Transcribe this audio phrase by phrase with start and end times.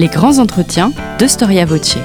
[0.00, 1.98] les grands entretiens de Storia Voce.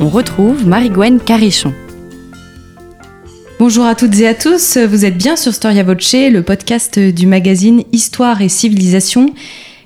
[0.00, 1.72] On retrouve Marie-Gwen Carichon.
[3.60, 7.28] Bonjour à toutes et à tous, vous êtes bien sur Storia Voce, le podcast du
[7.28, 9.32] magazine Histoire et Civilisation.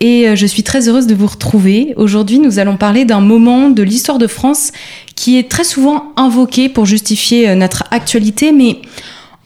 [0.01, 1.95] Et euh, je suis très heureuse de vous retrouver.
[1.97, 4.73] Aujourd'hui, nous allons parler d'un moment de l'histoire de France
[5.15, 8.81] qui est très souvent invoqué pour justifier euh, notre actualité, mais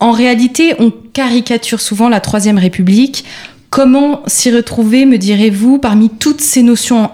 [0.01, 3.25] en réalité, on caricature souvent la Troisième République.
[3.69, 7.13] Comment s'y retrouver, me direz-vous, parmi toutes ces notions en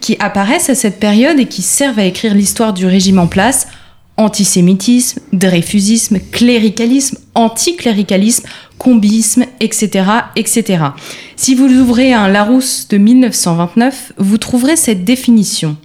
[0.00, 3.66] qui apparaissent à cette période et qui servent à écrire l'histoire du régime en place?
[4.16, 8.46] Antisémitisme, dreyfusisme, cléricalisme, anticléricalisme,
[8.78, 10.84] combisme, etc., etc.
[11.36, 15.76] Si vous ouvrez un Larousse de 1929, vous trouverez cette définition.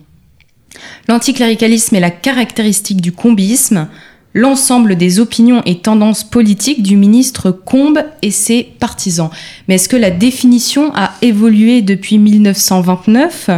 [1.08, 3.88] L'anticléricalisme est la caractéristique du combisme,
[4.34, 9.30] l'ensemble des opinions et tendances politiques du ministre Combes et ses partisans.
[9.68, 13.50] Mais est-ce que la définition a évolué depuis 1929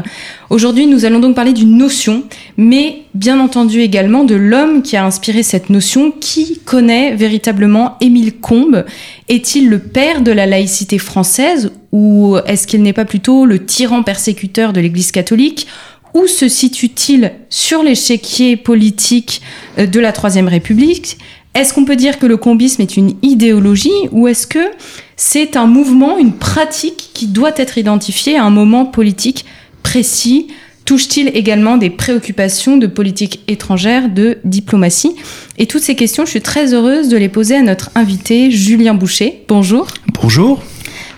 [0.50, 2.24] Aujourd'hui, nous allons donc parler d'une notion,
[2.58, 6.12] mais bien entendu également de l'homme qui a inspiré cette notion.
[6.12, 8.86] Qui connaît véritablement Émile Combes?
[9.30, 14.04] Est-il le père de la laïcité française ou est-ce qu'il n'est pas plutôt le tyran
[14.04, 15.68] persécuteur de l'Église catholique?
[16.14, 19.42] Où se situe-t-il sur l'échiquier politique
[19.78, 21.18] euh, de la Troisième République?
[21.56, 24.72] Est-ce qu'on peut dire que le combisme est une idéologie ou est-ce que
[25.16, 29.46] c'est un mouvement, une pratique qui doit être identifiée à un moment politique
[29.84, 30.48] précis?
[30.86, 35.16] Touche-t-il également des préoccupations de politique étrangère, de diplomatie?
[35.58, 38.94] Et toutes ces questions, je suis très heureuse de les poser à notre invité Julien
[38.94, 39.44] Boucher.
[39.48, 39.88] Bonjour.
[40.22, 40.62] Bonjour.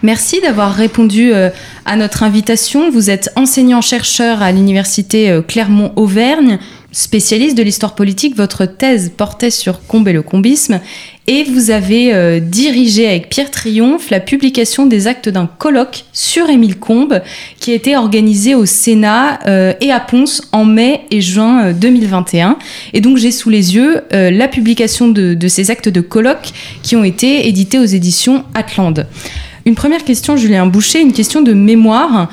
[0.05, 1.49] Merci d'avoir répondu euh,
[1.85, 2.91] à notre invitation.
[2.91, 6.59] Vous êtes enseignant-chercheur à l'université euh, Clermont-Auvergne,
[6.91, 8.35] spécialiste de l'histoire politique.
[8.35, 10.79] Votre thèse portait sur Combe et le combisme
[11.25, 16.51] et vous avez euh, dirigé avec Pierre Triomphe la publication des actes d'un colloque sur
[16.51, 17.23] Émile Combes
[17.59, 19.39] qui a été organisé au Sénat
[19.81, 22.59] et à Ponce en mai et juin 2021.
[22.93, 26.51] Et donc j'ai sous les yeux la publication de, ces actes de colloque
[26.83, 29.07] qui ont été édités aux éditions Atlande.
[29.67, 32.29] Une première question, Julien Boucher, une question de mémoire.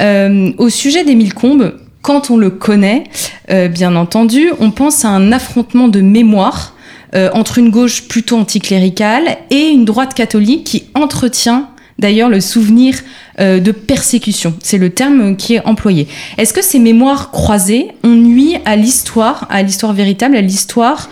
[0.00, 3.04] Euh, au sujet d'Émile Combes, quand on le connaît,
[3.50, 6.74] euh, bien entendu, on pense à un affrontement de mémoire
[7.14, 11.68] euh, entre une gauche plutôt anticléricale et une droite catholique qui entretient
[11.98, 12.94] d'ailleurs le souvenir
[13.38, 14.54] de persécution.
[14.62, 16.08] C'est le terme qui est employé.
[16.36, 21.08] Est-ce que ces mémoires croisées ont nuit à l'histoire, à l'histoire véritable, à l'histoire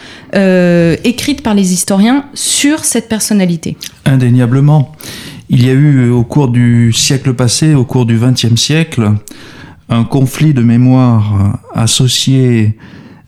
[1.05, 3.77] écrite par les historiens sur cette personnalité?
[4.05, 4.93] Indéniablement.
[5.53, 9.15] Il y a eu au cours du siècle passé, au cours du XXe siècle,
[9.89, 12.79] un conflit de mémoire associé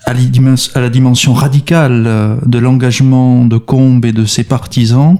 [0.06, 5.18] à la dimension radicale de l'engagement de Combes et de ses partisans.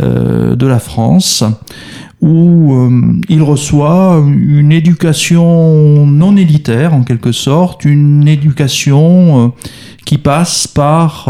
[0.00, 1.42] euh, de la France
[2.20, 9.52] où euh, il reçoit une éducation non élitaire en quelque sorte, une éducation
[10.04, 11.28] qui passe par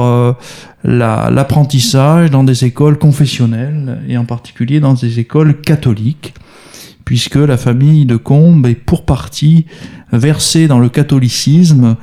[0.85, 6.35] l'apprentissage dans des écoles confessionnelles et en particulier dans des écoles catholiques
[7.05, 9.67] puisque la famille de Combes est pour partie
[10.13, 11.97] versée dans le catholicisme,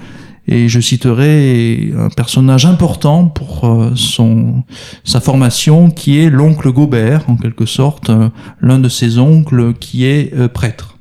[0.49, 4.63] et je citerai un personnage important pour euh, son,
[5.03, 8.29] sa formation, qui est l'oncle Gobert, en quelque sorte, euh,
[8.59, 10.97] l'un de ses oncles qui est euh, prêtre.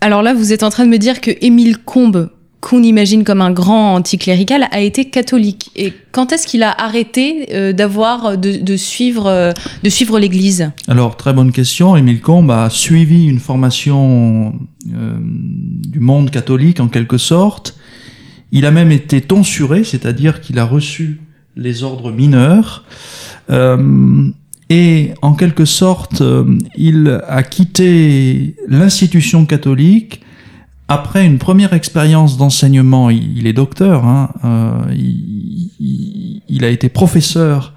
[0.00, 2.30] Alors là, vous êtes en train de me dire que Émile Combes,
[2.60, 5.70] qu'on imagine comme un grand anticlérical, a été catholique.
[5.76, 9.52] Et quand est-ce qu'il a arrêté euh, d'avoir de, de, suivre euh,
[9.84, 10.72] de suivre l'Église?
[10.88, 11.96] Alors très bonne question.
[11.96, 14.54] Émile Combes a suivi une formation
[14.92, 17.76] euh, du monde catholique en quelque sorte.
[18.52, 21.20] Il a même été tonsuré, c'est-à-dire qu'il a reçu
[21.56, 22.84] les ordres mineurs.
[23.50, 24.30] Euh,
[24.68, 30.22] et en quelque sorte, euh, il a quitté l'institution catholique
[30.88, 33.10] après une première expérience d'enseignement.
[33.10, 37.74] Il, est docteur, hein, euh, il, a été professeur,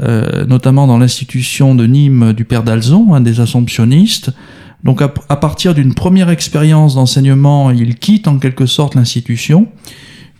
[0.00, 4.32] notamment dans l'institution de Nîmes du Père d'Alzon, un des assomptionnistes.
[4.84, 9.68] Donc à, partir d'une première expérience d'enseignement, il quitte en quelque sorte l'institution,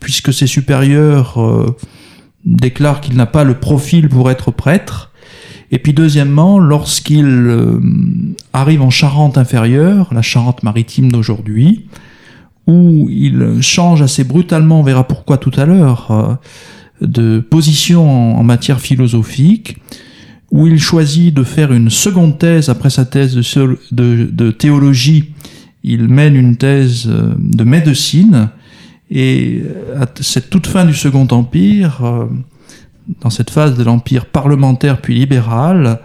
[0.00, 1.76] puisque ses supérieurs euh,
[2.44, 5.12] déclarent qu'il n'a pas le profil pour être prêtre.
[5.70, 7.80] Et puis deuxièmement, lorsqu'il euh,
[8.52, 11.86] arrive en Charente inférieure, la Charente maritime d'aujourd'hui,
[12.66, 16.34] où il change assez brutalement, on verra pourquoi tout à l'heure, euh,
[17.06, 19.78] de position en, matière philosophique,
[20.50, 25.32] où il choisit de faire une seconde thèse après sa thèse de, théologie.
[25.82, 28.50] Il mène une thèse euh, de médecine,
[29.10, 29.62] et
[29.98, 32.26] à cette toute fin du Second Empire, euh,
[33.20, 36.00] dans cette phase de l'empire parlementaire puis libéral,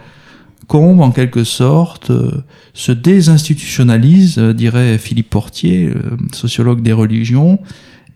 [0.66, 2.42] Combe, en quelque sorte, euh,
[2.74, 7.60] se désinstitutionnalise, euh, dirait Philippe Portier, euh, sociologue des religions,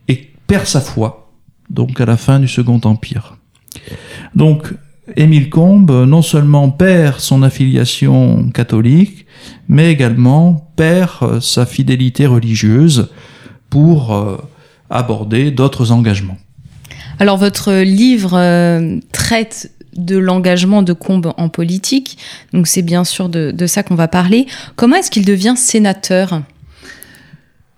[0.08, 1.32] et perd sa foi,
[1.68, 3.36] donc à la fin du Second Empire.
[4.34, 4.74] Donc,
[5.16, 9.26] Émile Combes non seulement perd son affiliation catholique,
[9.68, 13.10] mais également perd sa fidélité religieuse
[13.68, 14.38] pour
[14.90, 16.36] aborder d'autres engagements.
[17.18, 22.16] Alors votre livre euh, traite de l'engagement de Combes en politique,
[22.52, 24.46] donc c'est bien sûr de, de ça qu'on va parler.
[24.76, 26.42] Comment est-ce qu'il devient sénateur?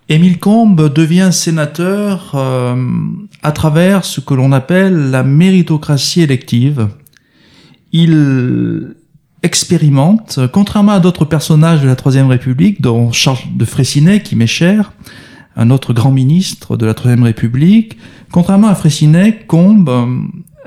[0.09, 2.77] Émile Combes devient sénateur euh,
[3.43, 6.89] à travers ce que l'on appelle la méritocratie élective.
[7.93, 8.95] Il
[9.43, 14.47] expérimente, contrairement à d'autres personnages de la Troisième République, dont Charles de Freycinet, qui m'est
[14.47, 14.93] cher,
[15.57, 17.99] un autre grand ministre de la Troisième République,
[18.31, 19.91] contrairement à Freycinet, Combes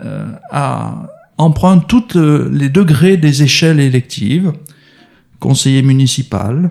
[0.03, 1.07] euh, a,
[1.37, 2.17] emprunte tous
[2.51, 4.53] les degrés des échelles électives,
[5.39, 6.69] conseiller municipal,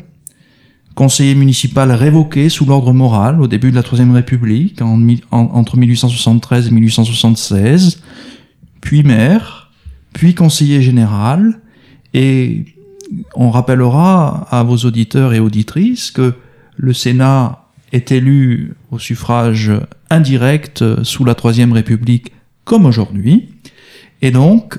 [0.94, 5.76] conseiller municipal révoqué sous l'ordre moral au début de la Troisième République, en, en, entre
[5.76, 8.02] 1873 et 1876,
[8.80, 9.63] puis maire,
[10.14, 11.60] puis conseiller général,
[12.14, 12.64] et
[13.34, 16.32] on rappellera à vos auditeurs et auditrices que
[16.76, 19.70] le Sénat est élu au suffrage
[20.08, 22.32] indirect sous la Troisième République
[22.64, 23.50] comme aujourd'hui.
[24.22, 24.78] Et donc,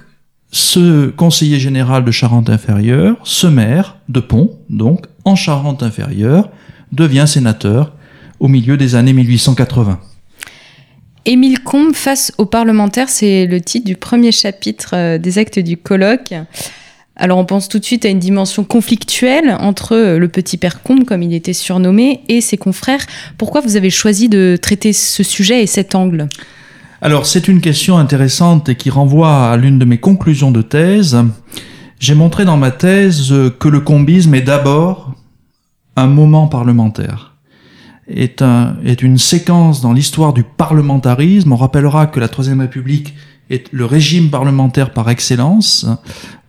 [0.51, 6.49] ce conseiller général de Charente-Inférieure, ce maire de Pont, donc en Charente-Inférieure,
[6.91, 7.93] devient sénateur
[8.39, 9.99] au milieu des années 1880.
[11.25, 15.75] Émile Combes face aux parlementaires, c'est le titre du premier chapitre euh, des actes du
[15.75, 16.33] colloque.
[17.15, 21.05] Alors on pense tout de suite à une dimension conflictuelle entre le petit père Combe,
[21.05, 23.05] comme il était surnommé, et ses confrères.
[23.37, 26.27] Pourquoi vous avez choisi de traiter ce sujet et cet angle?
[27.01, 31.17] Alors c'est une question intéressante et qui renvoie à l'une de mes conclusions de thèse.
[31.99, 35.13] J'ai montré dans ma thèse que le combisme est d'abord
[35.95, 37.34] un moment parlementaire.
[38.07, 41.51] Est, un, est une séquence dans l'histoire du parlementarisme.
[41.51, 43.15] On rappellera que la Troisième République
[43.49, 45.87] est le régime parlementaire par excellence.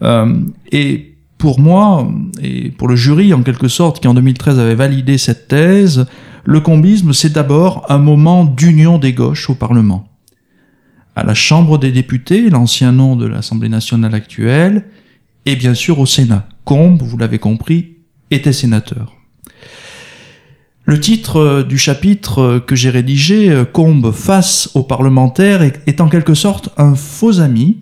[0.02, 2.08] Euh, et pour moi,
[2.42, 6.06] et pour le jury en quelque sorte, qui en 2013 avait validé cette thèse,
[6.44, 10.08] le combisme, c'est d'abord un moment d'union des gauches au Parlement.
[11.14, 14.84] À la Chambre des députés, l'ancien nom de l'Assemblée nationale actuelle,
[15.44, 16.48] et bien sûr au Sénat.
[16.64, 17.96] Combe, vous l'avez compris,
[18.30, 19.15] était sénateur.
[20.88, 26.68] Le titre du chapitre que j'ai rédigé, Combe face aux parlementaires, est en quelque sorte
[26.76, 27.78] un faux ami,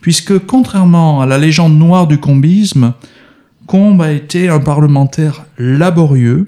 [0.00, 2.94] puisque contrairement à la légende noire du combisme,
[3.66, 6.46] Combe a été un parlementaire laborieux,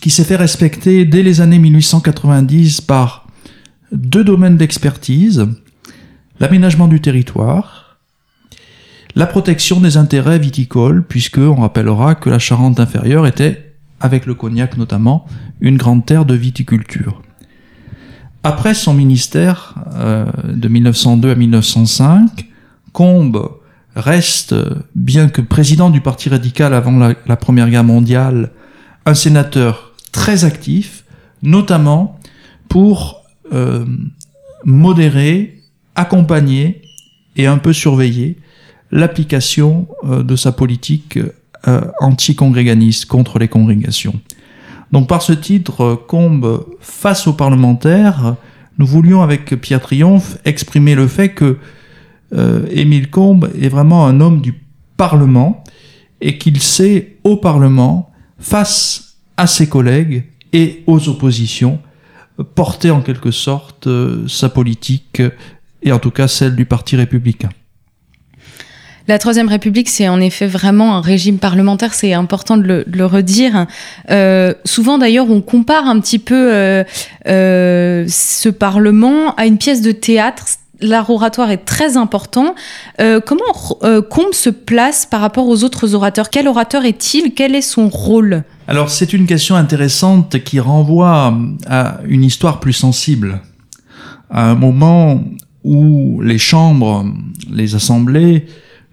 [0.00, 3.28] qui s'est fait respecter dès les années 1890 par
[3.92, 5.46] deux domaines d'expertise,
[6.40, 7.98] l'aménagement du territoire,
[9.14, 13.71] la protection des intérêts viticoles, puisque on rappellera que la Charente inférieure était
[14.02, 15.24] avec le cognac notamment,
[15.60, 17.22] une grande terre de viticulture.
[18.42, 22.48] Après son ministère euh, de 1902 à 1905,
[22.92, 23.48] Combes
[23.94, 24.54] reste,
[24.94, 28.50] bien que président du Parti radical avant la, Première Guerre mondiale,
[29.06, 31.04] un sénateur très actif,
[31.42, 32.18] notamment
[32.68, 33.86] pour euh,
[34.64, 35.60] modérer,
[35.94, 36.82] accompagner
[37.36, 38.38] et un peu surveiller
[38.90, 41.18] l'application euh, de sa politique
[41.68, 44.14] euh, anti-congréganiste contre les congrégations.
[44.90, 48.36] Donc par ce titre, Combe, face aux parlementaires,
[48.78, 51.58] nous voulions avec Pierre Triomphe exprimer le fait que
[52.34, 54.54] euh, Émile Combes est vraiment un homme du
[54.96, 55.64] Parlement
[56.20, 61.80] et qu'il sait au Parlement, face à ses collègues et aux oppositions,
[62.54, 65.22] porter en quelque sorte euh, sa politique
[65.82, 67.50] et en tout cas celle du Parti républicain.
[69.08, 73.66] La Troisième République, c'est en effet vraiment un régime parlementaire, c'est important de le, redire.
[74.10, 76.84] Euh, souvent d'ailleurs, on compare un petit peu euh,
[77.26, 80.44] euh, ce Parlement à une pièce de théâtre.
[80.80, 82.56] L'art oratoire est très important.
[82.98, 83.52] comment
[84.10, 86.28] Combe se place par rapport aux autres orateurs?
[86.28, 87.34] Quel orateur est-il?
[87.34, 88.42] Quel est son rôle?
[88.66, 93.42] Alors c'est une question intéressante qui renvoie à une histoire plus sensible,
[94.28, 95.22] à un moment
[95.62, 97.06] où les chambres,
[97.48, 98.46] les assemblées,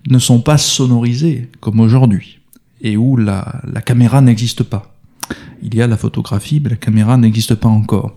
[0.08, 2.39] ne sont pas sonorisés comme aujourd'hui,
[2.82, 4.94] et où la, la caméra n'existe pas.
[5.62, 8.15] Il y a la photographie, mais la caméra n'existe pas encore.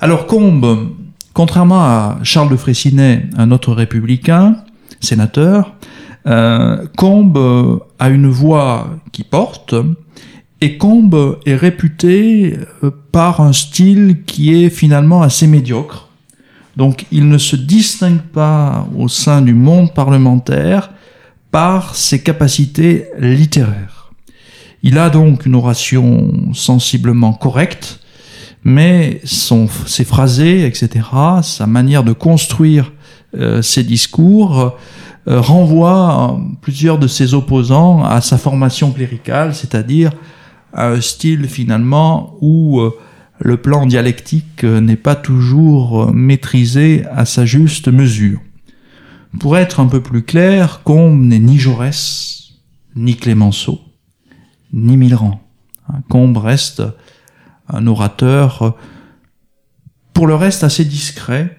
[0.00, 0.90] Alors Combes,
[1.32, 4.56] contrairement à Charles de Freycinet, un autre républicain,
[5.00, 5.74] sénateur,
[6.26, 9.74] euh, Combes a une voix qui porte,
[10.60, 16.08] et Combes est réputé euh, par un style qui est finalement assez médiocre.
[16.76, 20.90] Donc il ne se distingue pas au sein du monde parlementaire
[21.50, 24.12] par ses capacités littéraires.
[24.82, 28.00] Il a donc une oration sensiblement correcte,
[28.62, 31.06] mais ses phrasés, etc.,
[31.42, 32.92] sa manière de construire
[33.36, 34.76] euh, ses discours
[35.28, 40.12] euh, renvoie plusieurs de ses opposants à sa formation cléricale, c'est-à-dire
[40.72, 42.92] à un style finalement où euh,
[43.40, 48.38] le plan dialectique n'est pas toujours maîtrisé à sa juste mesure.
[49.40, 52.52] Pour être un peu plus clair, Combe n'est ni Jaurès,
[52.94, 53.80] ni Clémenceau,
[54.72, 55.40] ni Millerand.
[55.88, 56.82] Hein, Combe reste
[57.68, 58.76] un orateur,
[60.12, 61.58] pour le reste assez discret,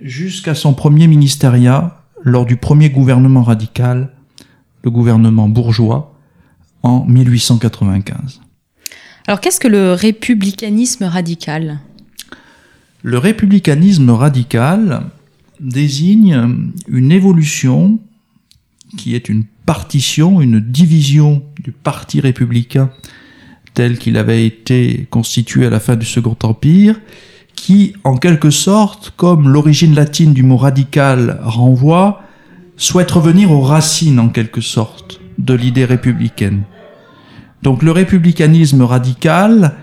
[0.00, 4.12] jusqu'à son premier ministériat lors du premier gouvernement radical,
[4.82, 6.14] le gouvernement bourgeois,
[6.82, 8.40] en 1895.
[9.26, 11.80] Alors qu'est-ce que le républicanisme radical?
[13.02, 15.10] Le républicanisme radical,
[15.60, 17.98] désigne une évolution
[18.96, 22.90] qui est une partition, une division du Parti républicain
[23.74, 26.98] tel qu'il avait été constitué à la fin du Second Empire,
[27.54, 32.22] qui, en quelque sorte, comme l'origine latine du mot radical renvoie,
[32.76, 36.62] souhaite revenir aux racines, en quelque sorte, de l'idée républicaine.
[37.62, 39.74] Donc le républicanisme radical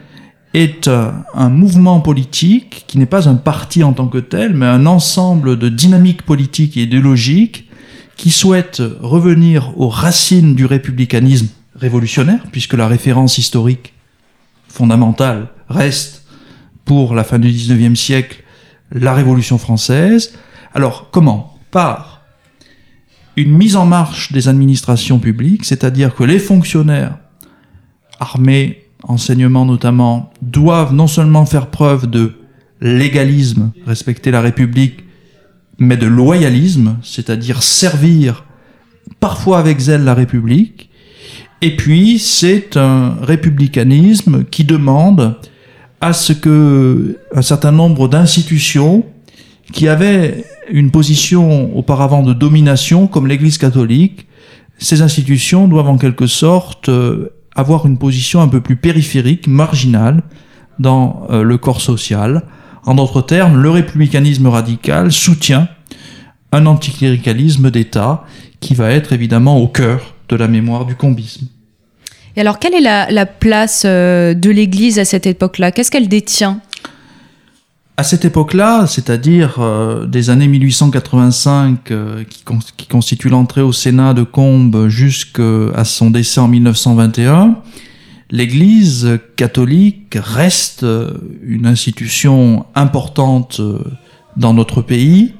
[0.53, 4.85] est un mouvement politique qui n'est pas un parti en tant que tel, mais un
[4.85, 7.69] ensemble de dynamiques politiques et idéologiques
[8.17, 13.93] qui souhaitent revenir aux racines du républicanisme révolutionnaire, puisque la référence historique
[14.67, 16.25] fondamentale reste
[16.85, 18.43] pour la fin du 19e siècle
[18.91, 20.37] la Révolution française.
[20.73, 21.57] Alors comment?
[21.71, 22.21] Par
[23.35, 27.17] une mise en marche des administrations publiques, c'est-à-dire que les fonctionnaires
[28.19, 32.33] armés, enseignements notamment, doivent non seulement faire preuve de
[32.81, 35.03] légalisme, respecter la République,
[35.79, 38.45] mais de loyalisme, c'est-à-dire servir
[39.19, 40.89] parfois avec zèle la République.
[41.61, 45.37] Et puis, c'est un républicanisme qui demande
[46.01, 49.05] à ce que un certain nombre d'institutions
[49.71, 54.27] qui avaient une position auparavant de domination, comme l'Église catholique,
[54.77, 60.23] ces institutions doivent en quelque sorte euh, avoir une position un peu plus périphérique, marginale,
[60.79, 62.43] dans euh, le corps social.
[62.85, 65.67] En d'autres termes, le républicanisme radical soutient
[66.51, 68.23] un anticléricalisme d'État
[68.59, 71.47] qui va être évidemment au cœur de la mémoire du combisme.
[72.35, 75.71] Et alors, quelle est la, place euh, de l'Église à cette époque-là?
[75.71, 76.61] Qu'est-ce qu'elle détient?
[77.95, 82.43] À cette époque-là, c'est-à-dire euh, des années 1885, euh, qui,
[82.75, 87.57] qui, constitue l'entrée au Sénat de Combes jusqu'à son décès en 1921,
[88.31, 91.11] l'Église catholique reste euh,
[91.43, 93.61] une institution importante
[94.37, 95.35] dans notre pays.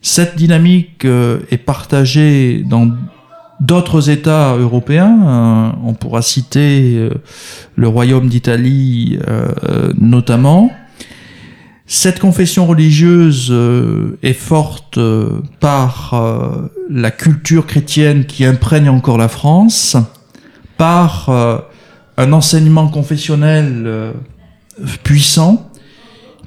[0.00, 2.90] Cette dynamique est partagée dans
[3.60, 5.74] d'autres États européens.
[5.82, 7.08] on pourra citer
[7.74, 9.18] le Royaume d'Italie
[9.98, 10.70] notamment.
[11.86, 19.18] Cette confession religieuse euh, est forte euh, par euh, la culture chrétienne qui imprègne encore
[19.18, 19.96] la France,
[20.78, 21.30] par
[22.16, 24.12] un enseignement confessionnel
[25.04, 25.70] puissant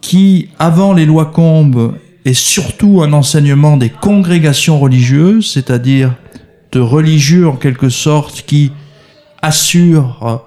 [0.02, 1.94] qui, avant les lois Combes,
[2.26, 6.14] est surtout un enseignement des congrégations religieuses, c'est-à-dire
[6.74, 8.74] de religieux en quelque sorte qui
[9.42, 10.44] assurent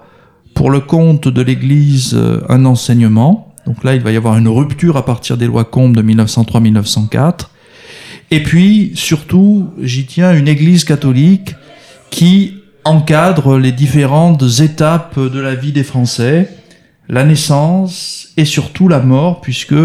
[0.53, 2.15] pour le compte de l'Église
[2.49, 3.50] un enseignement.
[3.65, 7.47] Donc là, il va y avoir une rupture à partir des lois Combes de 1903-1904.
[8.31, 11.55] Et puis, surtout, j'y tiens une Église catholique
[12.09, 16.49] qui encadre les différentes étapes de la vie des Français,
[17.09, 19.75] la naissance et surtout la mort, puisque,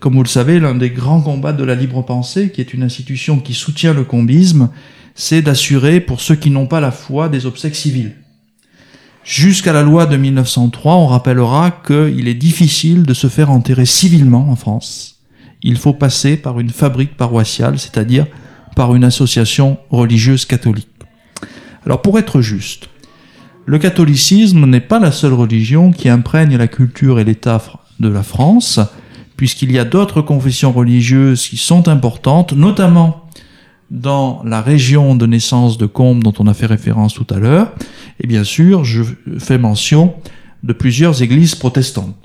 [0.00, 2.82] comme vous le savez, l'un des grands combats de la libre pensée, qui est une
[2.82, 4.70] institution qui soutient le combisme,
[5.14, 8.14] c'est d'assurer pour ceux qui n'ont pas la foi des obsèques civiles.
[9.24, 14.50] Jusqu'à la loi de 1903, on rappellera qu'il est difficile de se faire enterrer civilement
[14.50, 15.22] en France.
[15.62, 18.26] Il faut passer par une fabrique paroissiale, c'est-à-dire
[18.76, 20.90] par une association religieuse catholique.
[21.86, 22.90] Alors pour être juste,
[23.64, 27.62] le catholicisme n'est pas la seule religion qui imprègne la culture et l'état
[28.00, 28.78] de la France,
[29.38, 33.23] puisqu'il y a d'autres confessions religieuses qui sont importantes, notamment
[33.94, 37.72] dans la région de naissance de Combes dont on a fait référence tout à l'heure,
[38.20, 39.02] et bien sûr, je
[39.38, 40.14] fais mention
[40.62, 42.16] de plusieurs églises protestantes.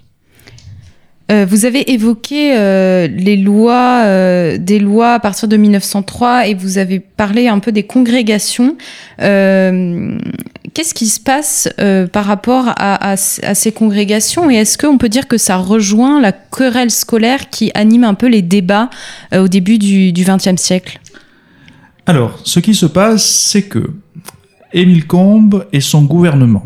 [1.31, 6.55] Euh, vous avez évoqué euh, les lois, euh, des lois à partir de 1903 et
[6.55, 8.75] vous avez parlé un peu des congrégations.
[9.19, 11.69] Qu'est-ce qui se passe
[12.11, 16.89] par rapport à, ces congrégations et est-ce qu'on peut dire que ça rejoint la querelle
[16.89, 18.89] scolaire qui anime un peu les débats
[19.35, 20.99] au début du XXe siècle?
[22.09, 23.91] Alors, ce qui se passe, c'est que
[24.73, 26.65] Émile Combes et son gouvernement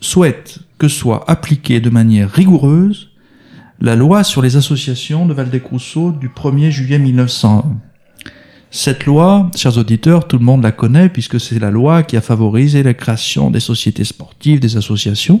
[0.00, 3.10] souhaitent que soit appliquée de manière rigoureuse
[3.80, 7.76] la loi sur les associations de Valdez-Crousseau du 1er juillet 1901.
[8.72, 12.20] Cette loi, chers auditeurs, tout le monde la connaît puisque c'est la loi qui a
[12.20, 15.40] favorisé la création des sociétés sportives, des associations,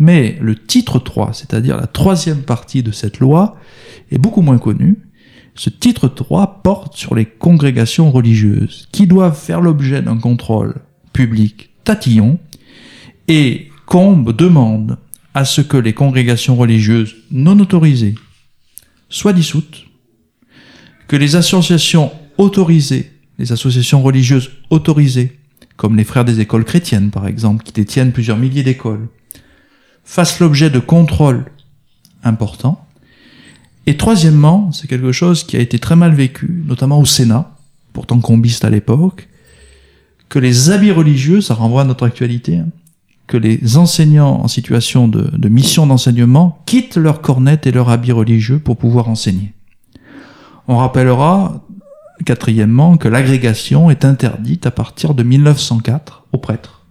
[0.00, 3.56] mais le titre 3, c'est-à-dire la troisième partie de cette loi,
[4.10, 4.96] est beaucoup moins connu.
[5.54, 11.70] Ce titre 3 porte sur les congrégations religieuses qui doivent faire l'objet d'un contrôle public
[11.84, 12.38] tatillon,
[13.28, 14.98] et Combe demande
[15.34, 18.14] à ce que les congrégations religieuses non autorisées
[19.08, 19.86] soient dissoutes,
[21.06, 25.38] que les associations autorisées, les associations religieuses autorisées,
[25.76, 29.08] comme les frères des écoles chrétiennes par exemple, qui détiennent plusieurs milliers d'écoles,
[30.04, 31.44] fassent l'objet de contrôles
[32.22, 32.86] importants.
[33.86, 37.54] Et troisièmement, c'est quelque chose qui a été très mal vécu, notamment au Sénat,
[37.92, 39.28] pourtant combiste à l'époque,
[40.28, 42.68] que les habits religieux, ça renvoie à notre actualité, hein,
[43.26, 48.58] que les enseignants en situation de, mission d'enseignement quittent leur cornette et leur habit religieux
[48.58, 49.52] pour pouvoir enseigner.
[50.66, 51.64] On rappellera,
[52.24, 56.82] quatrièmement, que l'agrégation est interdite à partir de 1904 aux prêtres.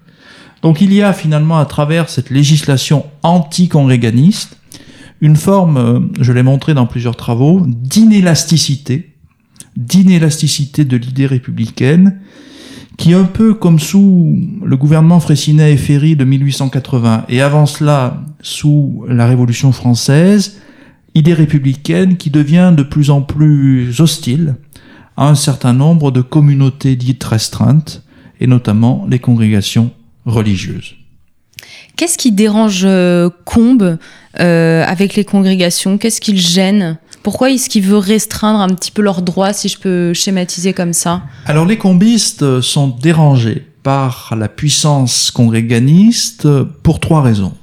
[0.62, 4.58] Donc il y a finalement à travers cette législation anti-congréganiste
[5.24, 9.14] une forme, euh, je l'ai montré dans plusieurs travaux, d'inélasticité,
[9.78, 12.20] d'inélasticité de l'idée républicaine
[12.98, 18.22] qui un peu comme sous le gouvernement Fraissinet et Ferry de 1880, et avant cela
[18.42, 20.62] sous la Révolution française,
[21.16, 24.56] idée républicaine qui devient de plus en plus hostile
[25.16, 28.04] à un certain nombre de communautés dites restreintes,
[28.42, 29.90] et notamment les congrégations
[30.26, 30.96] religieuses.
[31.96, 33.98] Qu'est-ce qui dérange euh, Combe
[34.40, 35.98] euh, avec les congrégations?
[35.98, 36.98] Qu'est-ce qui le gêne?
[37.22, 40.94] Pourquoi est-ce qu'il veut restreindre un petit peu leurs droits, si je peux schématiser comme
[40.94, 41.22] ça?
[41.46, 46.48] Alors les combistes sont dérangés par la puissance congréganiste
[46.84, 47.54] pour trois raisons.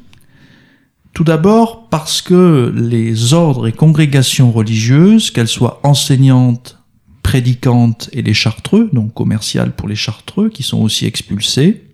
[1.12, 6.78] Tout d'abord parce que les ordres et congrégations religieuses, qu'elles soient enseignantes,
[7.22, 11.89] prédicantes et les chartreux, donc commerciales pour les chartreux qui sont aussi expulsés,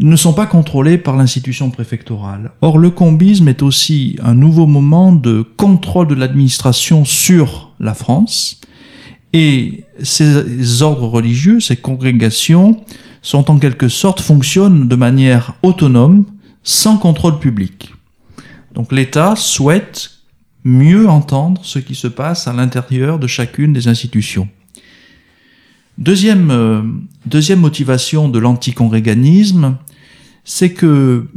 [0.00, 2.52] ne sont pas contrôlés par l'institution préfectorale.
[2.60, 8.60] Or, le combisme est aussi un nouveau moment de contrôle de l'administration sur la France,
[9.32, 12.82] et ces ordres religieux, ces congrégations,
[13.22, 16.24] sont en quelque sorte, fonctionnent de manière autonome,
[16.62, 17.94] sans contrôle public.
[18.74, 20.10] Donc l'État souhaite
[20.64, 24.48] mieux entendre ce qui se passe à l'intérieur de chacune des institutions.
[25.98, 26.82] Deuxième, euh,
[27.26, 29.76] deuxième motivation de l'anticongréganisme,
[30.44, 31.28] c'est que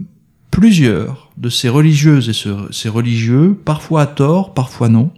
[0.52, 5.12] plusieurs de ces religieuses et ces religieux, parfois à tort, parfois non,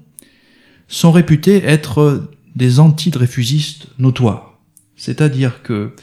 [0.88, 4.58] sont réputés être des anti-dreyfusistes notoires.
[4.95, 5.93] C'est-à-dire que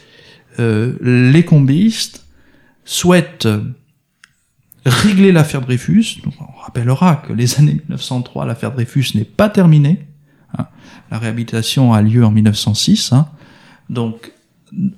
[0.60, 2.24] euh, les combistes
[2.84, 3.48] souhaitent
[4.86, 6.18] régler l'affaire Dreyfus.
[6.26, 10.06] on rappellera que les années 1903, l'affaire Dreyfus n'est pas terminée.
[10.58, 10.66] Hein.
[11.10, 13.12] La réhabilitation a lieu en 1906.
[13.12, 13.26] Hein.
[13.90, 14.32] Donc,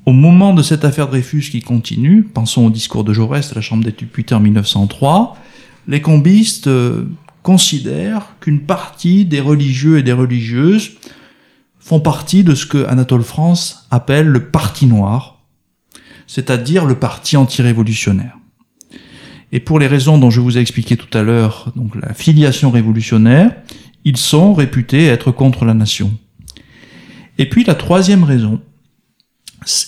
[0.06, 3.60] au moment de cette affaire Dreyfus qui continue, pensons au discours de Jaurès à la
[3.60, 5.36] Chambre des députés en 1903,
[5.88, 7.04] les combistes euh,
[7.42, 10.92] considèrent qu'une partie des religieux et des religieuses
[11.78, 15.40] font partie de ce que Anatole France appelle le parti noir,
[16.26, 18.36] c'est-à-dire le parti antirévolutionnaire.
[19.52, 22.70] Et pour les raisons dont je vous ai expliqué tout à l'heure, donc la filiation
[22.72, 23.54] révolutionnaire,
[24.06, 26.12] ils sont réputés être contre la nation.
[27.38, 28.60] Et puis la troisième raison,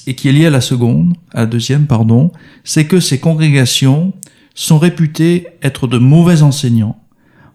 [0.09, 2.33] et qui est liée à la seconde, à la deuxième, pardon,
[2.65, 4.13] c'est que ces congrégations
[4.57, 7.01] sont réputées être de mauvais enseignants.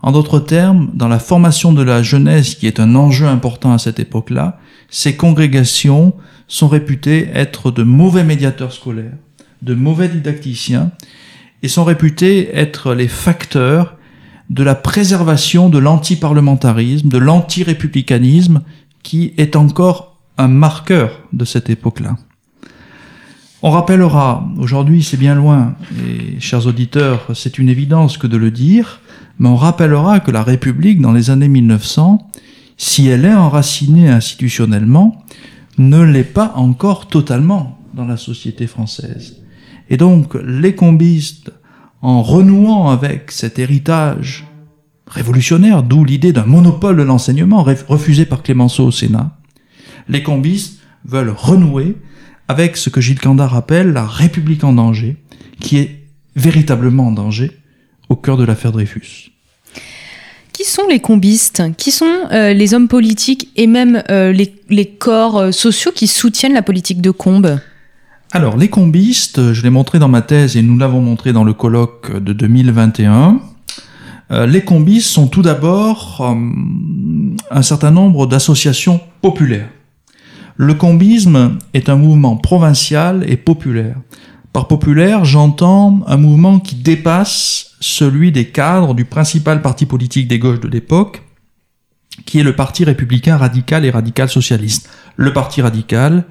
[0.02, 3.78] En d'autres termes, dans la formation de la jeunesse, qui est un enjeu important à
[3.78, 4.58] cette époque-là,
[4.90, 6.14] ces congrégations
[6.48, 9.18] sont réputées être de mauvais médiateurs scolaires,
[9.62, 10.92] de mauvais didacticiens,
[11.62, 13.98] et sont réputés être les facteurs
[14.54, 18.62] de la préservation de l'antiparlementarisme, de l'anti-républicanisme,
[19.02, 22.18] qui est encore un marqueur de cette époque-là.
[23.64, 28.52] On rappellera, aujourd'hui c'est bien loin, et chers auditeurs, c'est une évidence que de le
[28.52, 29.02] dire,
[29.40, 32.30] mais on rappellera que la République, dans les années 1900,
[32.78, 35.24] si elle est enracinée institutionnellement,
[35.80, 39.38] ne l'est pas encore totalement dans la société française.
[39.90, 41.52] Et donc, les combistes,
[42.04, 44.46] en renouant avec cet héritage
[45.08, 49.38] révolutionnaire, d'où l'idée d'un monopole de l'enseignement refusé par Clémenceau au Sénat,
[50.10, 51.96] les combistes veulent renouer
[52.50, 55.16] avec ce que Gilles Candard appelle la République en danger,
[55.62, 56.02] qui est
[56.36, 57.52] véritablement en danger
[58.10, 59.32] au cœur de l'affaire Dreyfus.
[60.52, 61.64] Qui sont les combistes?
[61.78, 66.54] Qui sont euh, les hommes politiques et même euh, les, corps euh, sociaux qui soutiennent
[66.54, 67.60] la politique de Combes?
[68.36, 71.54] Alors, les combistes, je l'ai montré dans ma thèse et nous l'avons montré dans le
[71.54, 73.40] colloque de 2021.
[74.32, 76.34] Euh, les combistes sont tout d'abord euh,
[77.52, 79.70] un certain nombre d'associations populaires.
[80.58, 83.98] Le combisme est un mouvement provincial et populaire.
[84.52, 90.40] Par populaire, j'entends un mouvement qui dépasse celui des cadres du principal parti politique des
[90.40, 91.22] gauches de l'époque,
[92.26, 94.90] qui est le Parti républicain radical et radical socialiste.
[95.18, 96.26] Le Parti radical,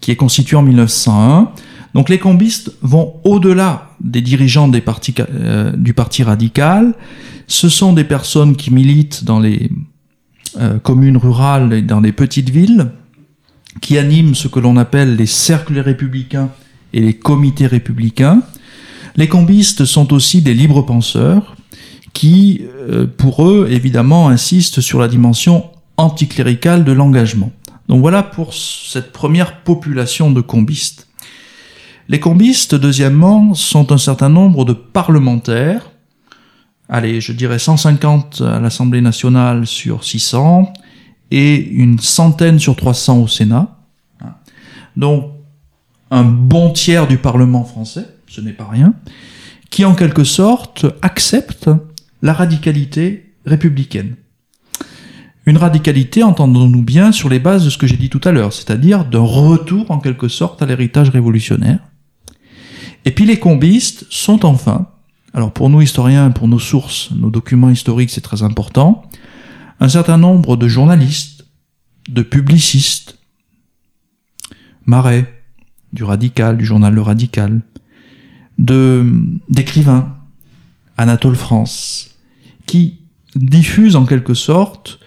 [0.00, 1.50] qui est constitué en 1901.
[1.94, 6.94] Donc les combistes vont au-delà des dirigeants euh, du Parti radical.
[7.46, 9.70] Ce sont des personnes qui militent dans les
[10.58, 12.90] euh, communes rurales et dans les petites villes,
[13.80, 16.50] qui animent ce que l'on appelle les cercles républicains
[16.92, 18.42] et les comités républicains.
[19.16, 21.56] Les combistes sont aussi des libres penseurs
[22.12, 25.64] qui, euh, pour eux, évidemment, insistent sur la dimension
[25.96, 27.52] anticléricale de l'engagement.
[27.88, 31.08] Donc voilà pour cette première population de combistes.
[32.08, 35.90] Les combistes, deuxièmement, sont un certain nombre de parlementaires,
[36.88, 40.72] allez, je dirais 150 à l'Assemblée nationale sur 600,
[41.30, 43.78] et une centaine sur 300 au Sénat.
[44.96, 45.32] Donc
[46.10, 48.94] un bon tiers du Parlement français, ce n'est pas rien,
[49.70, 51.70] qui en quelque sorte accepte
[52.22, 54.16] la radicalité républicaine.
[55.48, 58.52] Une radicalité, entendons-nous bien, sur les bases de ce que j'ai dit tout à l'heure,
[58.52, 61.78] c'est-à-dire d'un retour en quelque sorte à l'héritage révolutionnaire.
[63.06, 64.88] Et puis les combistes sont enfin,
[65.32, 69.04] alors pour nous historiens, pour nos sources, nos documents historiques, c'est très important,
[69.80, 71.46] un certain nombre de journalistes,
[72.10, 73.16] de publicistes,
[74.84, 75.42] Marais,
[75.94, 77.62] du Radical, du journal Le Radical,
[78.58, 79.10] de
[79.48, 80.14] d'écrivains,
[80.98, 82.18] Anatole France,
[82.66, 82.98] qui
[83.34, 85.00] diffusent en quelque sorte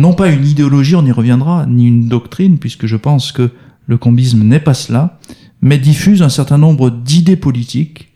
[0.00, 3.50] non pas une idéologie, on y reviendra, ni une doctrine, puisque je pense que
[3.86, 5.18] le combisme n'est pas cela,
[5.62, 8.08] mais diffuse un certain nombre d'idées politiques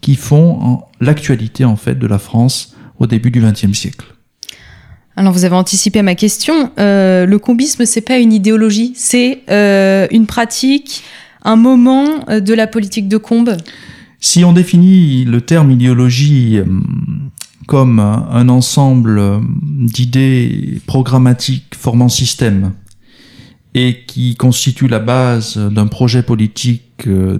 [0.00, 4.06] qui font l'actualité en fait de la France au début du XXe siècle.
[5.16, 6.70] Alors vous avez anticipé ma question.
[6.78, 11.02] Euh, le combisme, c'est pas une idéologie, c'est euh, une pratique,
[11.44, 13.56] un moment euh, de la politique de Combes?
[14.20, 16.60] Si on définit le terme idéologie
[17.66, 19.20] comme un ensemble
[19.62, 22.72] d'idées programmatiques formant système
[23.74, 27.38] et qui constitue la base d'un projet politique euh,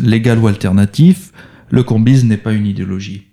[0.00, 1.32] légal ou alternatif,
[1.70, 3.28] le combisme n'est pas une idéologie.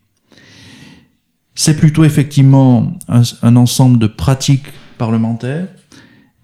[1.56, 5.68] C'est plutôt effectivement un, ensemble de pratiques parlementaires,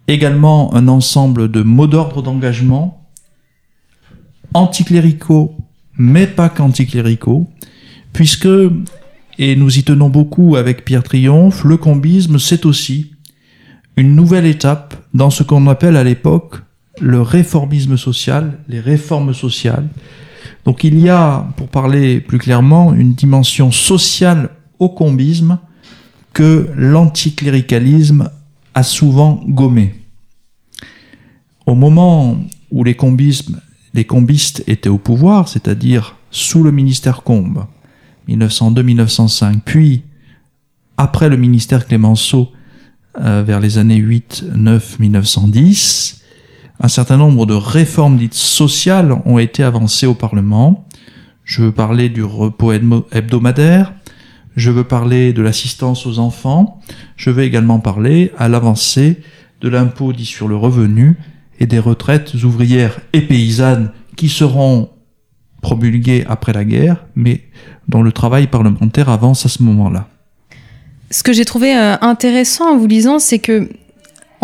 [0.07, 3.07] également un ensemble de mots d'ordre d'engagement,
[4.53, 5.55] anticléricaux,
[5.97, 7.49] mais pas qu'anticléricaux,
[8.11, 8.49] puisque
[9.37, 13.11] et nous y tenons beaucoup avec Pierre Triomphe, le combisme, c'est aussi
[13.97, 16.57] une nouvelle étape dans ce qu'on appelle à l'époque
[17.01, 19.87] le réformisme social, les réformes sociales,
[20.65, 25.59] Donc il y a, pour parler plus clairement, une dimension sociale au combisme
[26.33, 28.29] que l'anticléricalisme
[28.73, 29.95] a souvent gommé.
[31.65, 32.37] Au moment
[32.71, 32.97] où les,
[33.93, 37.65] les combistes étaient au pouvoir, c'est-à-dire sous le ministère Combe,
[38.27, 40.03] 1902-1905, puis
[40.97, 42.51] après le ministère Clémenceau,
[43.19, 46.21] euh, vers les années 8, 9, 1910,
[46.81, 50.85] un certain nombre de réformes dites sociales ont été avancées au Parlement.
[51.45, 53.93] Je veux parler du repos hebdomadaire,
[54.57, 56.81] je veux parler de l'assistance aux enfants,
[57.15, 59.21] je veux également parler à l'avancée
[59.61, 61.17] de l'impôt dit sur le revenu
[61.59, 64.89] et des retraites ouvrières et paysannes qui seront
[65.61, 67.43] promulguées après la guerre, mais
[67.87, 70.07] dont le travail parlementaire avance à ce moment-là.
[71.11, 73.69] Ce que j'ai trouvé euh, intéressant en vous lisant, c'est que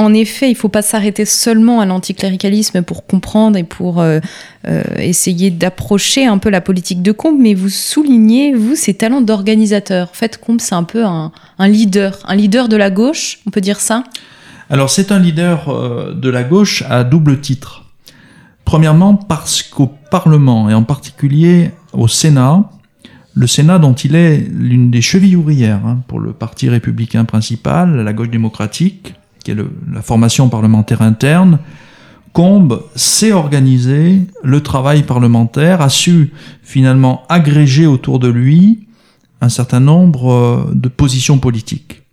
[0.01, 4.19] en effet, il ne faut pas s'arrêter seulement à l'anticléricalisme pour comprendre et pour euh,
[4.67, 9.21] euh, essayer d'approcher un peu la politique de Combe, mais vous soulignez, vous, ses talents
[9.21, 10.09] d'organisateur.
[10.09, 13.61] En fait, Combe, c'est un peu un, leader, un leader de la gauche, on peut
[13.61, 14.03] dire ça?
[14.69, 17.85] Alors, c'est un leader euh, de la gauche à double titre.
[18.63, 22.69] Premièrement, parce qu'au Parlement, et en particulier au Sénat,
[23.33, 27.95] le Sénat dont il est l'une des chevilles ouvrières hein, pour le parti républicain principal,
[27.95, 29.13] la gauche démocratique,
[29.43, 29.57] qui est
[29.91, 31.59] la formation parlementaire interne,
[32.33, 36.31] Combe sait organiser le travail parlementaire, a su
[36.63, 38.87] finalement agréger autour de lui
[39.41, 42.03] un certain nombre euh, de positions politiques.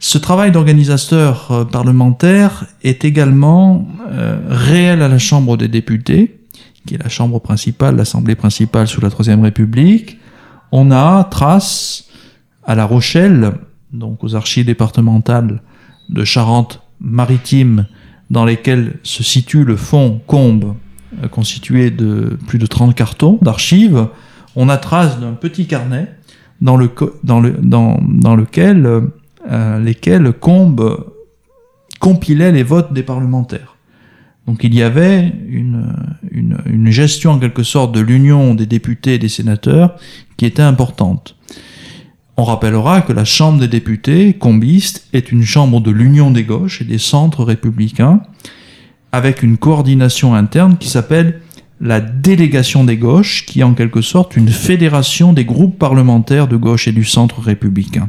[0.00, 6.40] Ce travail d'organisateur euh, parlementaire est également euh, réel à la Chambre des députés,
[6.86, 10.18] qui est la chambre principale, l'Assemblée principale sous la Troisième République.
[10.72, 12.08] On a trace
[12.64, 13.52] à La Rochelle,
[13.92, 15.62] donc aux archives départementales
[16.08, 17.86] de Charente-Maritime
[18.30, 20.74] dans lesquels se situe le fonds Combe,
[21.22, 24.08] euh, constitué de plus de 30 cartons d'archives,
[24.56, 26.14] on a trace d'un petit carnet
[26.60, 27.10] dans lequel
[29.50, 31.06] euh, lesquels Combe
[32.00, 33.71] compilait les votes des parlementaires.
[34.46, 35.94] Donc il y avait une,
[36.32, 39.96] une, gestion en quelque sorte de l'union des députés et des sénateurs
[40.36, 41.36] qui était importante.
[42.36, 46.80] On rappellera que la Chambre des députés, combiste, est une chambre de l'union des gauches
[46.80, 48.22] et des centres républicains,
[49.12, 51.40] avec une coordination interne qui s'appelle
[51.80, 56.56] la délégation des gauches, qui est en quelque sorte une fédération des groupes parlementaires de
[56.56, 58.08] gauche et du centre républicain.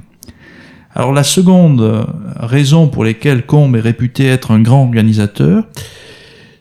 [0.95, 5.65] Alors la seconde raison pour laquelle Combe est réputé être un grand organisateur,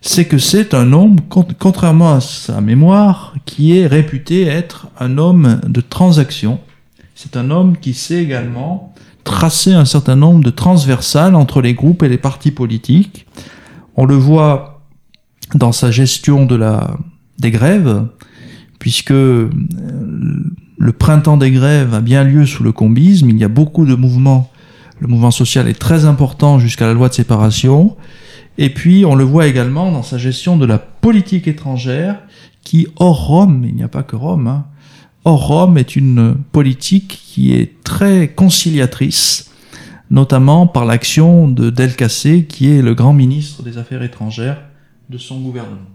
[0.03, 1.17] c'est que c'est un homme,
[1.59, 6.59] contrairement à sa mémoire, qui est réputé être un homme de transaction,
[7.15, 12.03] c'est un homme qui sait également tracer un certain nombre de transversales entre les groupes
[12.03, 13.27] et les partis politiques.
[13.95, 14.83] On le voit
[15.55, 16.97] dans sa gestion de la,
[17.39, 18.05] des grèves,
[18.81, 19.51] puisque euh,
[20.79, 23.95] le printemps des grèves a bien lieu sous le combisme, il y a beaucoup de
[23.95, 24.51] mouvements,
[24.99, 27.97] le mouvement social est très important jusqu'à la loi de séparation,
[28.59, 32.23] et puis on le voit également dans sa gestion de la politique étrangère,
[32.63, 34.67] qui hors Rome, il n'y a pas que Rome, hein,
[35.25, 39.53] Or, Rome est une politique qui est très conciliatrice,
[40.11, 44.61] notamment par l'action de Del Cassé, qui est le grand ministre des Affaires étrangères
[45.11, 45.87] de son gouvernement.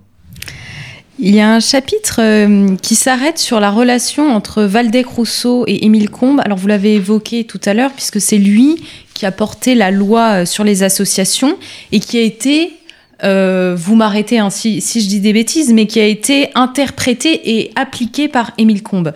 [1.19, 5.85] Il y a un chapitre euh, qui s'arrête sur la relation entre Valdec Rousseau et
[5.85, 6.41] Émile Combes.
[6.45, 10.41] Alors vous l'avez évoqué tout à l'heure, puisque c'est lui qui a porté la loi
[10.41, 11.57] euh, sur les associations
[11.91, 12.77] et qui a été
[13.23, 17.71] euh, vous m'arrêtez ainsi si je dis des bêtises, mais qui a été interprété et
[17.75, 19.13] appliqué par Émile Combes.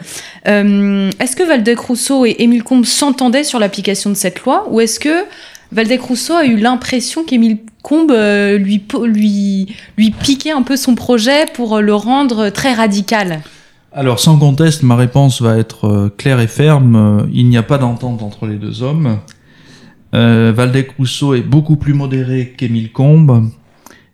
[0.47, 4.81] Euh, est-ce que Valdec Rousseau et Émile Combes s'entendaient sur l'application de cette loi, ou
[4.81, 5.25] est-ce que
[5.71, 8.85] Valdec Rousseau a eu l'impression qu'Émile Combes euh, lui,
[10.21, 13.41] piquait un peu son projet pour le rendre très radical
[13.93, 17.27] alors, sans conteste, ma réponse va être claire et ferme.
[17.33, 19.19] Il n'y a pas d'entente entre les deux hommes.
[20.13, 23.51] Valdec Rousseau est beaucoup plus modéré qu'Émile Combes.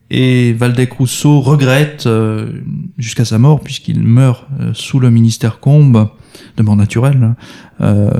[0.09, 2.61] Et Valdec Rousseau regrette, euh,
[2.97, 6.09] jusqu'à sa mort, puisqu'il meurt euh, sous le ministère Combe,
[6.55, 7.35] de mort naturelle, hein,
[7.81, 8.11] euh,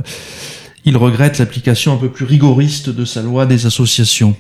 [0.88, 4.38] il regrette l'application un peu plus rigoriste de sa loi des associations.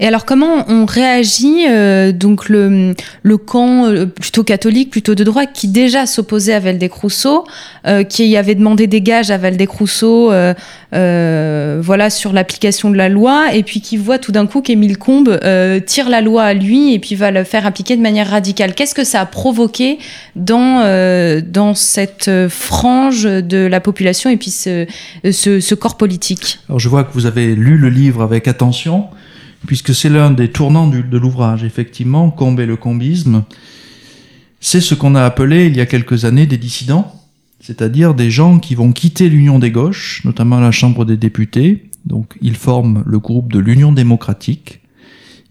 [0.00, 5.22] Et alors comment on réagit euh, donc le, le camp euh, plutôt catholique, plutôt de
[5.22, 7.44] droite, qui déjà s'opposait à Valdec-Rousseau,
[7.86, 10.32] euh, qui avait demandé des gages à Valdec-Rousseau,
[10.90, 15.38] voilà sur l'application de la loi, et puis qui voit tout d'un coup qu'Émile Combes
[15.86, 18.74] tire la loi à lui et puis va le faire appliquer de manière radicale.
[18.74, 19.98] Qu'est-ce que ça a provoqué
[20.36, 20.82] dans
[21.44, 24.86] dans cette frange de la population et puis ce,
[25.30, 26.58] ce, ce corps politique?
[26.68, 29.08] Alors je vois que vous avez lu le livre avec attention
[29.66, 33.44] puisque c'est l'un des tournants de l'ouvrage, effectivement, Combe et le combisme.
[34.60, 37.20] c'est ce qu'on a appelé il y a quelques années des dissidents,
[37.60, 41.90] c'est-à-dire des gens qui vont quitter l'Union des gauches, notamment la Chambre des députés.
[42.04, 44.80] Donc ils forment le groupe de l'Union démocratique,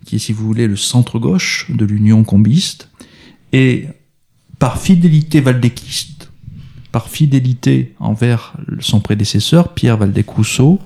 [0.05, 2.89] qui est, si vous voulez, le centre-gauche de l'Union combiste.
[3.51, 3.87] Et
[4.59, 6.31] par fidélité valdéquiste,
[6.91, 10.79] par fidélité envers son prédécesseur, Pierre Valdec-Rousseau,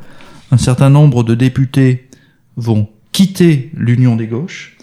[0.52, 2.08] un certain nombre de députés
[2.56, 2.88] vont
[3.18, 4.78] quitter l'Union des gauches.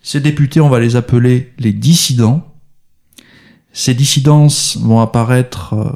[0.00, 2.54] Ces députés, on va les appeler les dissidents.
[3.74, 5.92] Ces dissidences vont apparaître euh,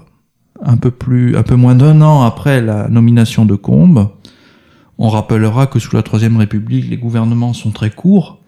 [0.62, 4.10] un peu plus, un peu moins d'un an après la nomination de Combes.
[4.98, 8.38] On rappellera que sous la Troisième République, les gouvernements sont très courts,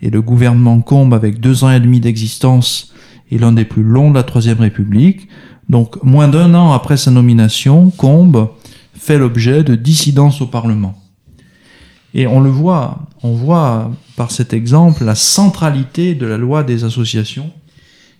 [0.00, 2.94] et le gouvernement Combes, avec deux ans et demi d'existence,
[3.30, 5.28] est l'un des plus longs de la Troisième République.
[5.68, 8.48] Donc, moins d'un an après sa nomination, Combes
[8.94, 10.97] fait l'objet de dissidences au Parlement.
[12.14, 16.84] Et on le voit, on voit par cet exemple la centralité de la loi des
[16.84, 17.50] associations,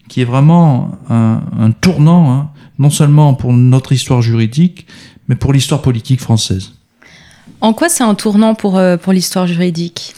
[0.09, 4.87] qui est vraiment un, tournant, hein, non seulement pour notre histoire juridique,
[5.29, 6.73] mais pour l'histoire politique française.
[7.61, 10.15] En quoi c'est un tournant pour, euh, pour l'histoire juridique?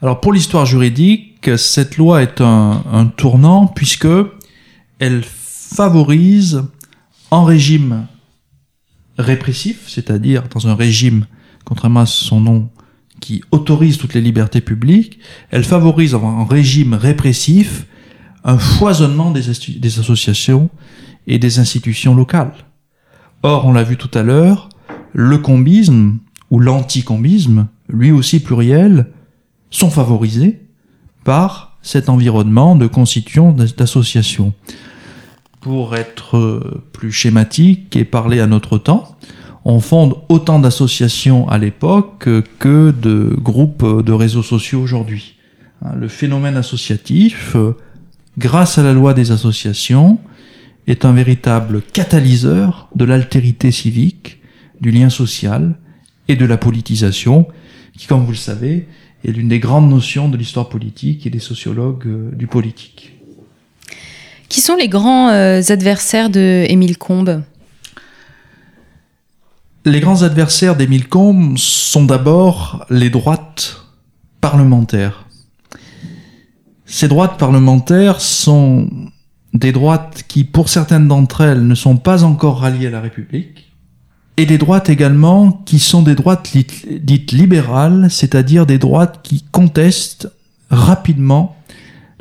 [0.00, 4.08] Alors pour l'histoire juridique, cette loi est un, un tournant puisque
[4.98, 6.62] elle favorise
[7.30, 8.06] en régime
[9.18, 11.26] répressif, c'est-à-dire dans un régime,
[11.64, 12.68] contrairement à son nom,
[13.20, 15.18] qui autorise toutes les libertés publiques,
[15.50, 17.86] elle favorise en régime répressif
[18.44, 19.48] un foisonnement des,
[19.98, 20.70] associations
[21.26, 22.54] et des institutions locales.
[23.42, 24.68] Or, on l'a vu tout à l'heure,
[25.12, 26.18] le combisme
[26.50, 29.08] ou l'anticombisme, lui aussi pluriel,
[29.70, 30.60] sont favorisés
[31.24, 34.54] par cet environnement de constitution d'associations
[35.60, 39.16] pour être euh, plus schématique et parler à notre temps,
[39.68, 42.26] on fonde autant d'associations à l'époque
[42.58, 45.34] que de groupes de réseaux sociaux aujourd'hui.
[45.82, 47.76] Hein, le phénomène associatif, euh,
[48.38, 50.18] grâce à la loi des associations,
[50.86, 54.40] est un véritable catalyseur de l'altérité civique,
[54.80, 55.74] du lien social
[56.28, 57.46] et de la politisation,
[57.94, 58.88] qui, comme vous le savez,
[59.22, 63.12] est l'une des grandes notions de l'histoire politique et des sociologues euh, du politique.
[64.48, 67.42] Qui sont les grands euh, adversaires de Émile Combes?
[69.88, 73.86] Les grands adversaires d'Émile Combes sont d'abord les droites
[74.42, 75.24] parlementaires.
[76.84, 78.90] Ces droites parlementaires sont
[79.54, 83.72] des droites qui, pour certaines d'entre elles, ne sont pas encore ralliées à la République,
[84.36, 90.30] et des droites également qui sont des droites dites libérales, c'est-à-dire des droites qui contestent
[90.68, 91.56] rapidement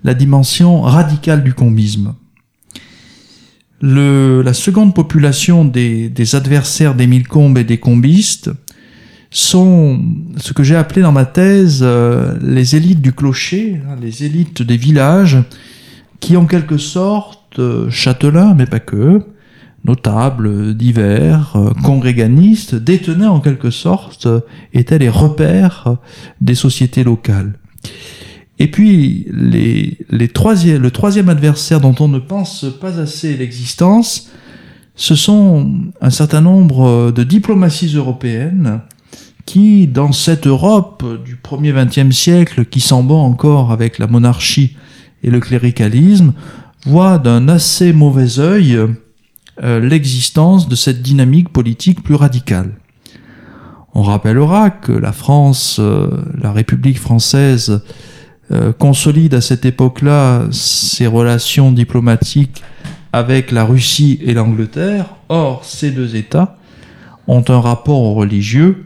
[0.05, 2.15] la dimension radicale du combisme.
[3.79, 8.49] Le, la seconde population des, des adversaires d'Émile Combes et des combistes
[9.29, 10.01] sont
[10.37, 14.61] ce que j'ai appelé dans ma thèse euh, les élites du clocher, hein, les élites
[14.61, 15.37] des villages,
[16.19, 19.21] qui en quelque sorte, euh, châtelains, mais pas que,
[19.83, 24.27] notables, divers, euh, congréganistes, détenaient en quelque sorte,
[24.73, 25.97] étaient les repères
[26.41, 27.53] des sociétés locales.
[28.59, 34.31] Et puis, les, les troisième, le troisième adversaire dont on ne pense pas assez l'existence,
[34.95, 38.81] ce sont un certain nombre de diplomaties européennes
[39.45, 44.75] qui, dans cette Europe du 1er 20e siècle, qui s'en bat encore avec la monarchie
[45.23, 46.33] et le cléricalisme,
[46.85, 48.77] voient d'un assez mauvais œil
[49.63, 52.73] euh, l'existence de cette dynamique politique plus radicale.
[53.95, 57.81] On rappellera que la France, euh, la République française,
[58.49, 62.63] euh, consolide à cette époque-là ses relations diplomatiques
[63.11, 65.15] avec la Russie et l'Angleterre.
[65.27, 66.55] Or, ces deux États
[67.27, 68.85] ont un rapport aux religieux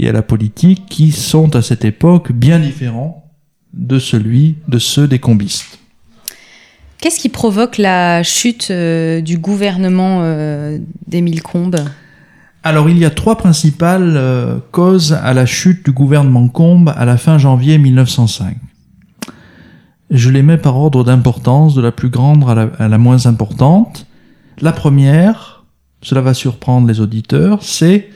[0.00, 3.24] et à la politique qui sont à cette époque bien différents
[3.72, 5.78] de celui de ceux des combistes.
[7.00, 11.84] Qu'est-ce qui provoque la chute euh, du gouvernement euh, d'Émile Combes?
[12.64, 14.20] Alors il y a trois principales
[14.72, 18.56] causes à la chute du gouvernement Combes à la fin janvier 1905.
[20.10, 22.44] Je les mets par ordre d'importance, de la plus grande
[22.78, 24.06] à la, moins importante.
[24.60, 25.64] La première,
[26.02, 28.08] cela va surprendre les auditeurs, c'est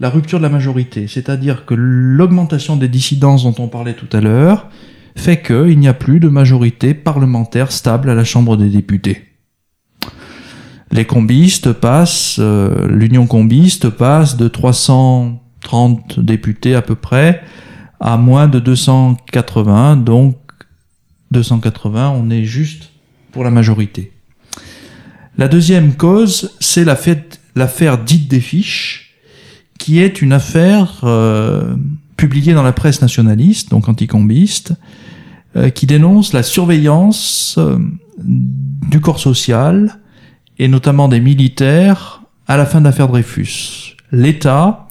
[0.00, 1.08] la rupture de la majorité.
[1.08, 4.68] C'est-à-dire que l'augmentation des dissidences dont on parlait tout à l'heure
[5.16, 9.24] fait qu'il n'y a plus de majorité parlementaire stable à la Chambre des députés.
[10.92, 17.42] Les combistes passent, euh, l'Union combiste passe de 330 députés à peu près
[18.00, 20.36] à moins de 280, donc
[21.30, 22.90] 280, on est juste
[23.32, 24.12] pour la majorité.
[25.38, 29.14] La deuxième cause, c'est l'affaire dite des fiches,
[29.78, 31.74] qui est une affaire euh,
[32.16, 34.74] publiée dans la presse nationaliste, donc anticombiste,
[35.56, 37.78] euh, qui dénonce la surveillance euh,
[38.18, 39.98] du corps social
[40.58, 43.96] et notamment des militaires à la fin de l'affaire Dreyfus.
[44.12, 44.88] L'État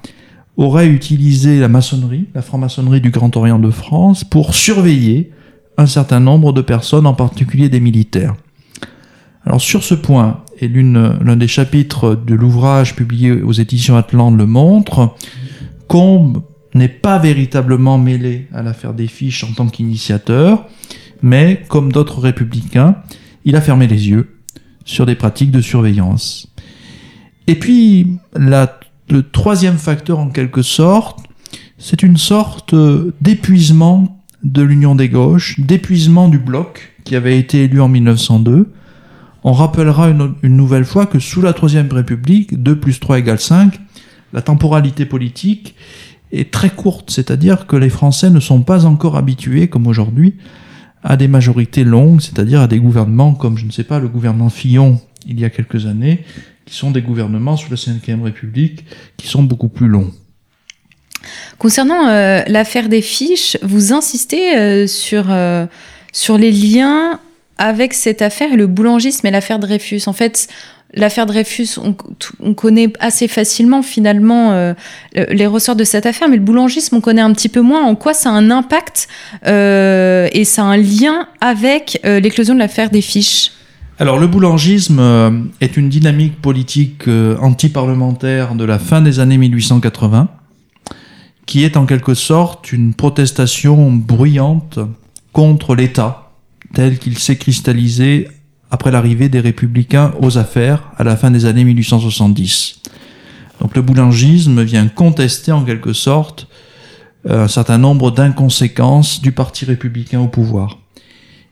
[0.57, 5.31] aurait utilisé la maçonnerie, la franc-maçonnerie du Grand Orient de France, pour surveiller
[5.79, 8.35] un certain nombre de personnes, en particulier des militaires.
[9.45, 14.45] Alors sur ce point, et l'un des chapitres de l'ouvrage publié aux éditions Atlante le
[14.45, 15.15] montre,
[15.87, 16.43] Combe
[16.75, 20.67] n'est pas véritablement mêlé à l'affaire des fiches en tant qu'initiateur,
[21.21, 22.97] mais comme d'autres républicains,
[23.45, 24.35] il a fermé les yeux
[24.83, 26.53] sur des pratiques de surveillance.
[27.47, 31.19] Et puis, le troisième facteur en quelque sorte,
[31.77, 32.75] c'est une sorte
[33.21, 38.71] d'épuisement de l'Union des gauches, d'épuisement du bloc qui avait été élu en 1902.
[39.43, 43.79] On rappellera une, nouvelle fois que sous la Troisième République, 2 plus 3 égale 5,
[44.33, 45.75] la temporalité politique
[46.31, 50.35] est très courte, c'est-à-dire que les Français ne sont pas encore habitués, comme aujourd'hui,
[51.03, 54.49] à des majorités longues, c'est-à-dire à des gouvernements comme, je ne sais pas, le gouvernement
[54.49, 56.23] Fillon il y a quelques années,
[56.65, 58.85] qui sont des gouvernements sous la Ve République,
[59.17, 60.11] qui sont beaucoup plus longs.
[61.57, 65.65] Concernant euh, l'affaire des fiches, vous insistez euh, sur, euh,
[66.13, 67.19] sur les liens
[67.57, 70.03] avec cette affaire le boulangisme et l'affaire Dreyfus.
[70.07, 70.47] En fait,
[70.95, 74.73] L'affaire Dreyfus, on, connaît assez facilement finalement
[75.13, 77.83] les ressorts de cette affaire, mais le boulangisme, on connaît un petit peu moins.
[77.83, 79.07] En quoi ça a un impact
[79.43, 83.51] et ça a un lien avec l'éclosion de l'affaire des fiches?
[83.99, 87.03] Alors le boulangisme est une dynamique politique
[87.39, 90.27] anti-parlementaire de la fin des années 1880,
[91.49, 94.77] qui est en quelque sorte une protestation bruyante
[95.33, 96.29] contre l'État
[96.75, 98.27] tel qu'il s'est cristallisé
[98.69, 102.81] après l'arrivée des républicains aux affaires à la fin des années 1870.
[103.61, 106.47] Donc le boulangisme vient contester en quelque sorte
[107.27, 110.77] euh, un certain nombre d'inconséquences du parti républicain au pouvoir.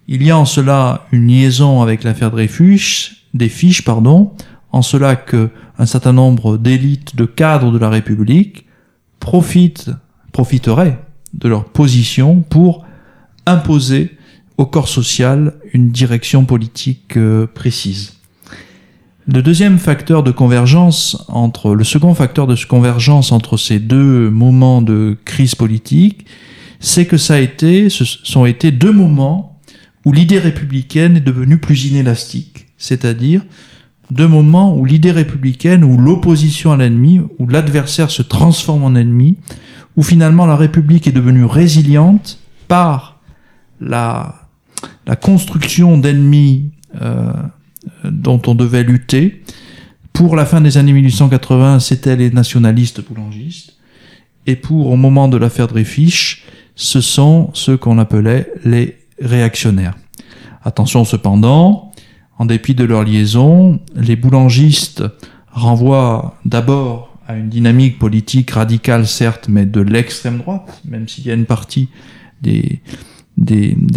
[0.08, 4.34] Il y a en cela une liaison avec l'affaire Dreyfus, des fiches, pardon,
[4.72, 8.67] en cela que un certain nombre d'élites, de cadres de la République
[9.20, 9.90] profitent,
[10.32, 11.00] profiteraient
[11.34, 12.86] de leur position pour
[13.46, 14.18] imposer
[14.58, 18.14] au corps social une direction politique euh, précise.
[19.28, 24.82] Le deuxième facteur de convergence entre, le second facteur de convergence entre ces deux moments
[24.82, 26.26] de crise politique,
[26.80, 29.60] c'est que ça a été, ce sont été deux moments
[30.06, 32.68] où l'idée républicaine est devenue plus inélastique.
[32.78, 33.42] C'est-à-dire
[34.12, 39.38] deux moments où l'idée républicaine, où l'opposition à l'ennemi, où l'adversaire se transforme en ennemi,
[39.96, 43.20] où finalement la République est devenue résiliente par
[43.82, 44.48] la
[45.08, 47.32] la construction d'ennemis euh,
[48.04, 49.44] dont on devait lutter.
[50.14, 53.78] Pour la fin des années 1880, c'était les nationalistes boulangistes.
[54.46, 56.44] Et pour, au moment de l'affaire Dreyfus,
[56.76, 59.96] ce sont ceux qu'on appelait les réactionnaires.
[60.64, 61.87] Attention cependant,
[62.40, 65.04] en dépit de leur liaison, les boulangistes
[65.52, 71.32] renvoient d'abord à une dynamique politique radicale, certes, mais de l'extrême droite, même s'il y
[71.32, 71.90] a une partie
[72.42, 72.82] des,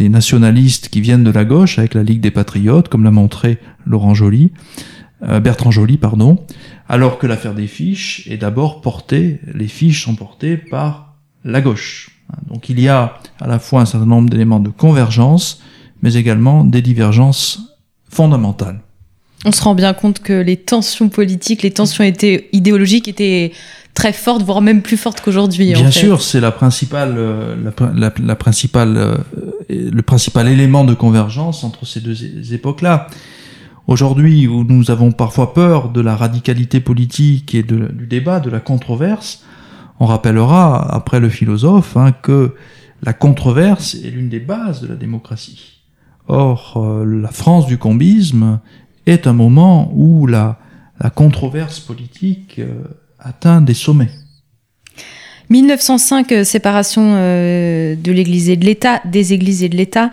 [0.09, 4.15] nationalistes qui viennent de la gauche avec la Ligue des Patriotes, comme l'a montré Laurent
[4.15, 4.51] Joly,
[5.23, 6.45] euh, Bertrand Joly, pardon,
[6.89, 11.15] alors que l'affaire des fiches est d'abord portée, les fiches sont portées par
[11.45, 12.11] la gauche.
[12.49, 15.63] Donc il y a à la fois un certain nombre d'éléments de convergence,
[16.03, 17.70] mais également des divergences
[18.11, 18.81] fondamentales.
[19.47, 23.53] On se rend bien compte que les tensions politiques, les tensions étaient idéologiques étaient
[23.95, 25.73] très forte, voire même plus forte qu'aujourd'hui.
[25.73, 27.57] Bien sûr, c'est la principale, euh,
[27.95, 29.17] la, principale, euh,
[29.69, 33.07] le principal élément de convergence entre ces deux époques-là.
[33.87, 38.51] Aujourd'hui, où nous avons parfois peur de la radicalité politique et de, du débat, de
[38.51, 39.43] la controverse,
[39.99, 42.55] on rappellera, après le philosophe, hein, que
[43.03, 45.80] la controverse est l'une des bases de la démocratie.
[46.29, 48.61] Or, euh, la France du combisme
[49.07, 50.59] est un moment où la,
[51.01, 52.61] la controverse politique
[53.19, 54.11] atteint des sommets.
[55.51, 60.11] 1905, euh, séparation euh, de l'Église et de l'État, des Églises et de l'État.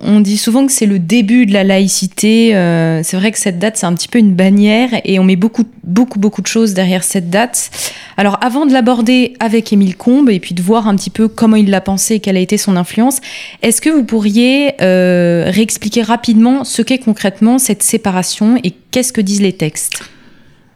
[0.00, 2.56] On dit souvent que c'est le début de la laïcité.
[2.56, 5.36] Euh, c'est vrai que cette date, c'est un petit peu une bannière et on met
[5.36, 7.70] beaucoup, beaucoup, beaucoup de choses derrière cette date.
[8.16, 11.56] Alors, avant de l'aborder avec Émile Combes et puis de voir un petit peu comment
[11.56, 13.20] il l'a pensé et quelle a été son influence,
[13.62, 19.42] est-ce que vous pourriez réexpliquer rapidement ce qu'est concrètement cette séparation et qu'est-ce que disent
[19.42, 20.02] les textes?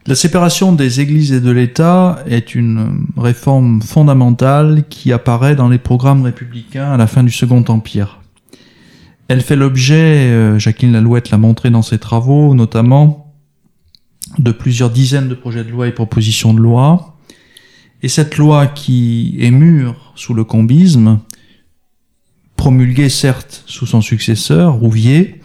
[0.06, 5.76] La séparation des églises et de l'État est une réforme fondamentale qui apparaît dans les
[5.76, 8.18] programmes républicains à la fin du Second Empire.
[9.28, 13.34] Elle fait l'objet, euh, Jacqueline Lalouette l'a montré dans ses travaux, notamment
[14.38, 17.18] de plusieurs dizaines de projets de loi et propositions de loi.
[18.02, 21.20] Et cette loi qui est mûre sous le combisme,
[22.56, 25.40] promulguée certes sous son successeur, Rouvier,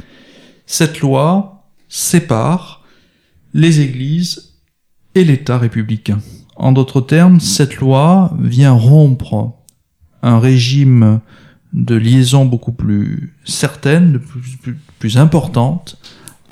[0.66, 2.84] cette loi sépare
[3.54, 4.54] les églises
[5.14, 6.20] et l'État républicain.
[6.56, 9.54] En d'autres termes, cette loi vient rompre
[10.22, 11.20] un régime
[11.74, 15.98] de liaison beaucoup plus certaine, plus, plus, plus importante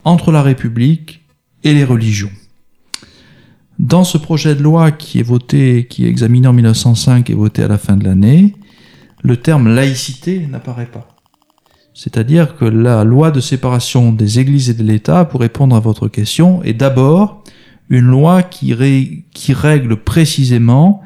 [0.03, 1.23] entre la République
[1.63, 2.31] et les religions.
[3.77, 7.63] Dans ce projet de loi qui est voté, qui est examiné en 1905 et voté
[7.63, 8.55] à la fin de l'année,
[9.23, 11.07] le terme laïcité n'apparaît pas.
[11.93, 16.07] C'est-à-dire que la loi de séparation des églises et de l'État, pour répondre à votre
[16.07, 17.43] question, est d'abord
[17.89, 21.01] une loi qui règle précisément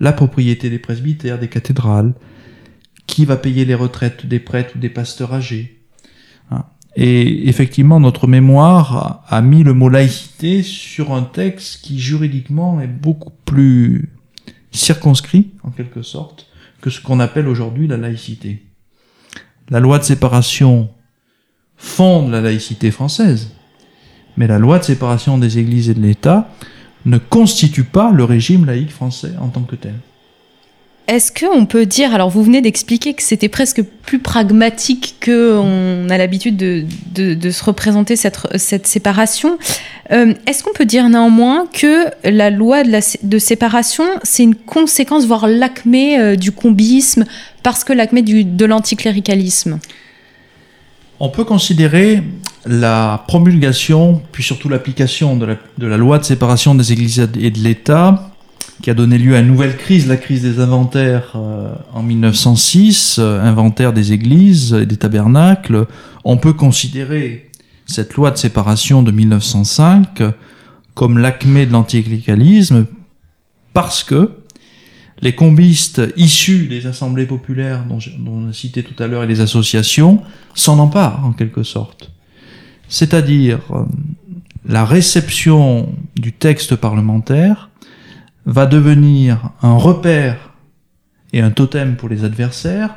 [0.00, 2.14] la propriété des presbytères, des cathédrales,
[3.06, 5.80] qui va payer les retraites des prêtres ou des pasteurs âgés.
[6.50, 6.64] Hein.
[6.96, 12.86] Et effectivement, notre mémoire a mis le mot laïcité sur un texte qui juridiquement est
[12.86, 14.10] beaucoup plus
[14.70, 16.46] circonscrit, en quelque sorte,
[16.80, 18.66] que ce qu'on appelle aujourd'hui la laïcité.
[19.70, 20.90] La loi de séparation
[21.76, 23.52] fonde la laïcité française,
[24.36, 26.50] mais la loi de séparation des églises et de l'État
[27.04, 29.94] ne constitue pas le régime laïque français en tant que tel.
[31.08, 36.16] Est-ce qu'on peut dire, alors vous venez d'expliquer que c'était presque plus pragmatique qu'on a
[36.16, 36.84] l'habitude de,
[37.34, 39.58] de, se représenter cette, cette séparation.
[40.12, 45.48] Euh, Est-ce qu'on peut dire néanmoins que la loi de, séparation, c'est une conséquence, voire
[45.48, 47.24] l'acmé euh, du combisme,
[47.64, 49.80] parce que l'acmé de l'anticléricalisme?
[51.18, 52.22] On peut considérer
[52.64, 57.50] la promulgation, puis surtout l'application de la, de la loi de séparation des églises et
[57.50, 58.31] de l'État
[58.82, 63.16] qui a donné lieu à une nouvelle crise, la crise des inventaires euh, en 1906,
[63.18, 65.86] euh, inventaire des églises et des tabernacles.
[66.24, 67.50] On peut considérer
[67.86, 70.22] cette loi de séparation de 1905
[70.94, 72.86] comme l'acmé de l'anticléricalisme
[73.72, 74.30] parce que
[75.20, 79.40] les combistes issus des assemblées populaires dont, on a cité tout à l'heure et les
[79.40, 80.20] associations
[80.54, 82.10] s'en emparent en quelque sorte.
[82.88, 83.84] C'est-à-dire euh,
[84.66, 87.70] la réception du texte parlementaire
[88.46, 90.54] va devenir un repère
[91.32, 92.96] et un totem pour les adversaires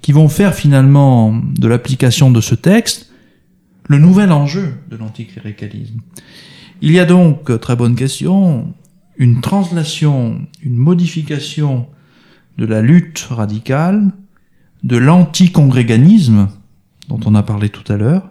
[0.00, 3.12] qui vont faire finalement de l'application de ce texte
[3.88, 6.00] le nouvel enjeu de l'anticléricalisme.
[6.80, 8.72] Il y a donc, très bonne question,
[9.16, 11.86] une translation, une modification
[12.56, 14.12] de la lutte radicale,
[14.82, 16.48] de l'anticongréganisme,
[17.08, 18.30] dont on a parlé tout à l'heure,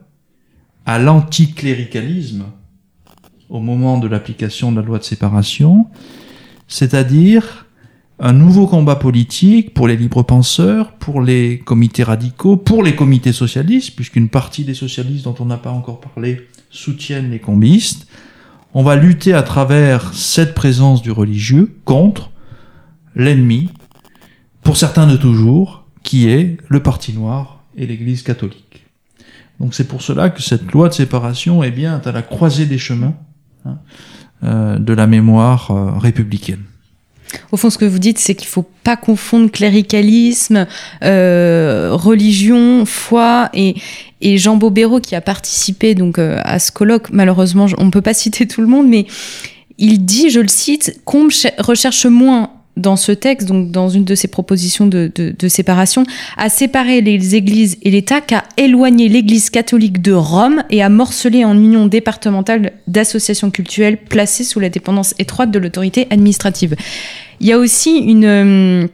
[0.85, 2.45] à l'anticléricalisme
[3.49, 5.87] au moment de l'application de la loi de séparation,
[6.69, 7.65] c'est-à-dire
[8.19, 13.33] un nouveau combat politique pour les libres penseurs, pour les comités radicaux, pour les comités
[13.33, 18.07] socialistes, puisqu'une partie des socialistes dont on n'a pas encore parlé soutiennent les combistes.
[18.73, 22.29] On va lutter à travers cette présence du religieux contre
[23.15, 23.69] l'ennemi,
[24.61, 28.85] pour certains de toujours, qui est le Parti noir et l'Église catholique.
[29.59, 32.77] Donc c'est pour cela que cette loi de séparation est bien à la croisée des
[32.77, 33.15] chemins.
[33.65, 33.79] Hein,
[34.43, 36.63] de la mémoire euh, républicaine.
[37.51, 40.67] Au fond, ce que vous dites, c'est qu'il ne faut pas confondre cléricalisme,
[41.03, 43.75] euh, religion, foi et,
[44.21, 47.09] Jean Bobéro qui a participé donc euh, à ce colloque.
[47.11, 49.05] Malheureusement, on ne peut pas citer tout le monde, mais
[49.77, 54.15] il dit, je le cite, Combe recherche moins dans ce texte, donc dans une de
[54.15, 55.11] ses propositions de,
[55.47, 56.03] séparation,
[56.37, 61.45] à séparer les églises et l'État qu'à éloigner l'Église catholique de Rome et à morceler
[61.45, 66.75] en union départementale d'associations culturelles placées sous la dépendance étroite de l'autorité administrative.
[67.41, 68.87] Il y a aussi une euh,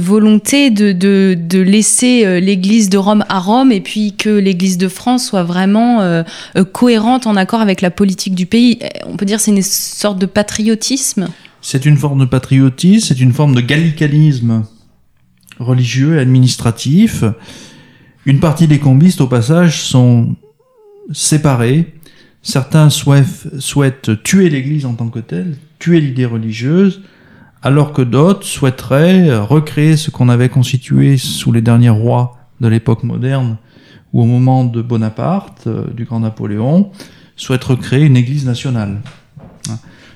[0.00, 5.26] volonté de laisser euh, l'Église de Rome à Rome et puis que l'Église de France
[5.26, 6.22] soit vraiment euh,
[6.72, 8.78] cohérente en accord avec la politique du pays.
[9.06, 11.28] On peut dire c'est une sorte de patriotisme?
[11.68, 14.62] C'est une forme de patriotisme, c'est une forme de gallicalisme
[15.58, 17.24] religieux et administratif.
[18.24, 20.36] Une partie des combistes, au passage, sont
[21.10, 21.92] séparés.
[22.40, 27.02] Certains souhaitent, tuer l'Église en tant que telle, tuer l'idée religieuse,
[27.62, 33.02] alors que d'autres souhaiteraient recréer ce qu'on avait constitué sous les derniers rois de l'époque
[33.02, 33.56] moderne,
[34.12, 36.92] ou au moment de Bonaparte, euh, du grand Napoléon,
[37.34, 39.00] souhaitent recréer une Église nationale.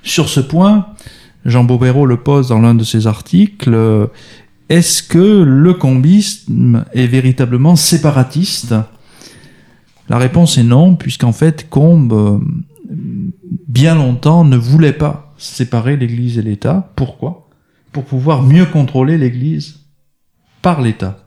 [0.04, 0.86] Sur ce point,
[1.44, 4.06] Jean Bobéro le pose dans l'un de ses articles, euh,
[4.68, 8.74] est-ce que le combisme est véritablement séparatiste?
[10.08, 12.38] La réponse est non, puisqu'en fait, Combe, euh,
[13.68, 16.92] bien longtemps, ne voulait pas séparer l'Église et l'État.
[16.96, 17.48] Pourquoi?
[17.92, 19.80] Pour pouvoir mieux contrôler l'Église
[20.62, 21.26] par l'État.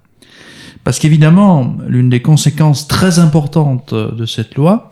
[0.83, 4.91] Parce qu'évidemment, l'une des conséquences très importantes de cette loi,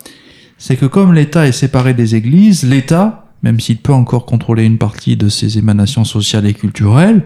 [0.58, 4.78] c'est que comme l'État est séparé des églises, l'État même s'il peut encore contrôler une
[4.78, 7.24] partie de ses émanations sociales et culturelles,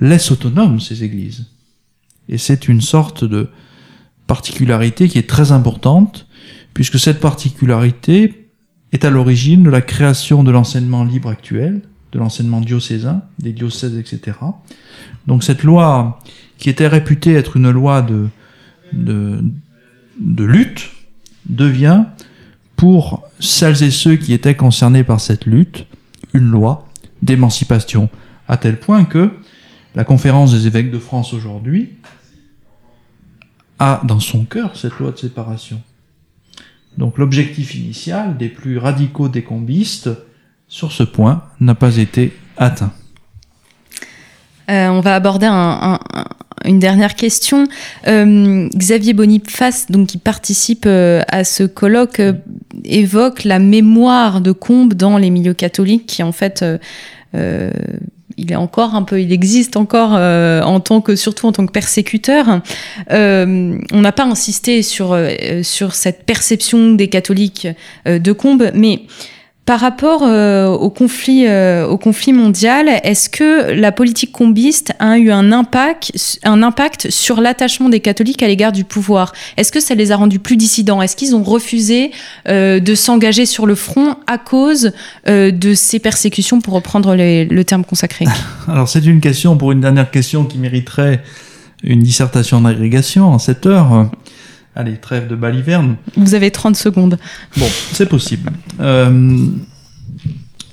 [0.00, 1.46] laisse autonomes ces églises.
[2.28, 3.48] Et c'est une sorte de
[4.26, 6.26] particularité qui est très importante,
[6.74, 8.48] puisque cette particularité
[8.92, 11.82] est à l'origine de la création de l'enseignement libre actuel,
[12.12, 14.36] de l'enseignement diocésain, des diocèses, etc.
[15.26, 16.18] Donc cette loi,
[16.58, 18.28] qui était réputée être une loi de,
[18.92, 19.44] de,
[20.20, 20.90] de lutte,
[21.48, 22.04] devient,
[22.80, 25.84] pour celles et ceux qui étaient concernés par cette lutte,
[26.32, 26.88] une loi
[27.20, 28.08] d'émancipation,
[28.48, 29.32] à tel point que
[29.94, 31.98] la conférence des évêques de France aujourd'hui
[33.78, 35.82] a dans son cœur cette loi de séparation.
[36.96, 40.08] Donc l'objectif initial des plus radicaux décombistes,
[40.66, 42.94] sur ce point, n'a pas été atteint.
[44.70, 45.48] Euh, on va aborder
[46.64, 47.66] une dernière question.
[48.06, 52.20] Euh, Xavier Boniface, donc, qui participe euh, à ce colloque,
[52.84, 56.64] évoque la mémoire de Combes dans les milieux catholiques, qui en fait
[58.36, 61.72] il est encore un peu, il existe encore en tant que, surtout en tant que
[61.72, 62.60] persécuteur.
[63.08, 65.16] on n'a pas insisté sur
[65.62, 67.68] sur cette perception des catholiques
[68.06, 69.02] de Combes, mais
[69.70, 75.16] par rapport euh, au conflit, euh, au conflit mondial, est-ce que la politique combiste a
[75.16, 76.10] eu un impact,
[76.42, 79.32] un impact sur l'attachement des catholiques à l'égard du pouvoir?
[79.56, 81.00] Est-ce que ça les a rendus plus dissidents?
[81.00, 82.10] Est-ce qu'ils ont refusé
[82.48, 84.90] euh, de s'engager sur le front à cause
[85.28, 88.24] de ces persécutions, pour reprendre le terme consacré?
[88.66, 91.22] Alors c'est une question pour une dernière question qui mériterait
[91.84, 94.10] une dissertation d'agrégation en cette heure.
[94.80, 95.96] Allez, trêve de baliverne.
[96.16, 97.18] Vous avez 30 secondes.
[97.58, 98.50] Bon, c'est possible.
[98.80, 99.46] Euh,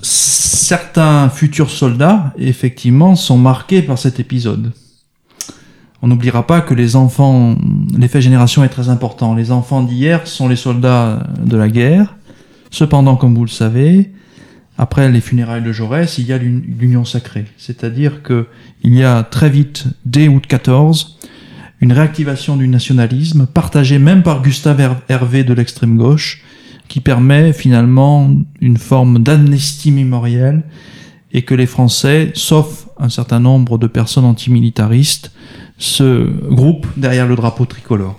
[0.00, 4.72] certains futurs soldats, effectivement, sont marqués par cet épisode.
[6.00, 7.54] On n'oubliera pas que les enfants,
[7.98, 9.34] l'effet génération est très important.
[9.34, 12.16] Les enfants d'hier sont les soldats de la guerre.
[12.70, 14.10] Cependant, comme vous le savez,
[14.78, 17.44] après les funérailles de Jaurès, il y a l'union sacrée.
[17.58, 18.46] C'est-à-dire que
[18.82, 21.17] il y a très vite, dès août 14,
[21.80, 26.42] une réactivation du nationalisme, partagée même par Gustave Hervé de l'extrême gauche,
[26.88, 30.64] qui permet finalement une forme d'amnistie mémorielle
[31.32, 35.30] et que les Français, sauf un certain nombre de personnes antimilitaristes,
[35.76, 38.18] se groupent derrière le drapeau tricolore.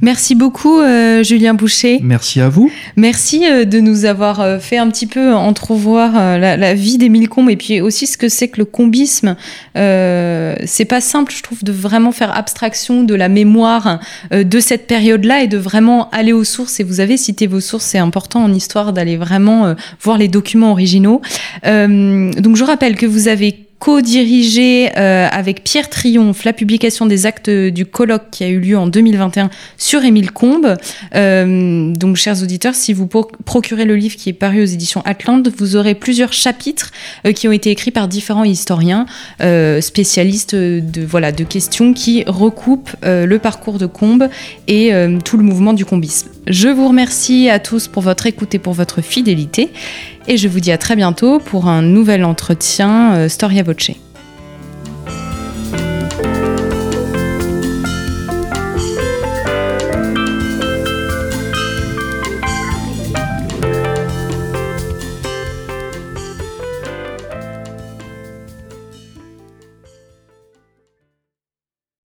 [0.00, 1.98] Merci beaucoup, euh, Julien Boucher.
[2.02, 2.70] Merci à vous.
[2.96, 7.28] Merci euh, de nous avoir euh, fait un petit peu entrevoir la, la, vie d'Émile
[7.28, 9.36] Combes et puis aussi ce que c'est que le combisme.
[9.74, 15.42] c'est pas simple, je trouve, de vraiment faire abstraction de la mémoire de cette période-là
[15.42, 16.78] et de vraiment aller aux sources.
[16.80, 20.72] Et vous avez cité vos sources, c'est important en histoire d'aller vraiment voir les documents
[20.72, 21.20] originaux.
[21.64, 27.48] donc je rappelle que vous avez co-dirigé euh, avec Pierre Triomphe la publication des actes
[27.48, 30.76] du colloque qui a eu lieu en 2021 sur Émile Combes.
[31.14, 35.48] Euh, donc, chers auditeurs, si vous procurez le livre qui est paru aux éditions Atlante,
[35.56, 36.90] vous aurez plusieurs chapitres
[37.26, 39.06] euh, qui ont été écrits par différents historiens
[39.80, 44.28] spécialistes de voilà de questions qui recoupent le parcours de Combes
[44.66, 44.92] et
[45.24, 46.28] tout le mouvement du combisme.
[46.46, 49.70] Je vous remercie à tous pour votre écoute et pour votre fidélité.
[50.30, 53.92] Et je vous dis à très bientôt pour un nouvel entretien euh, Storia Voce.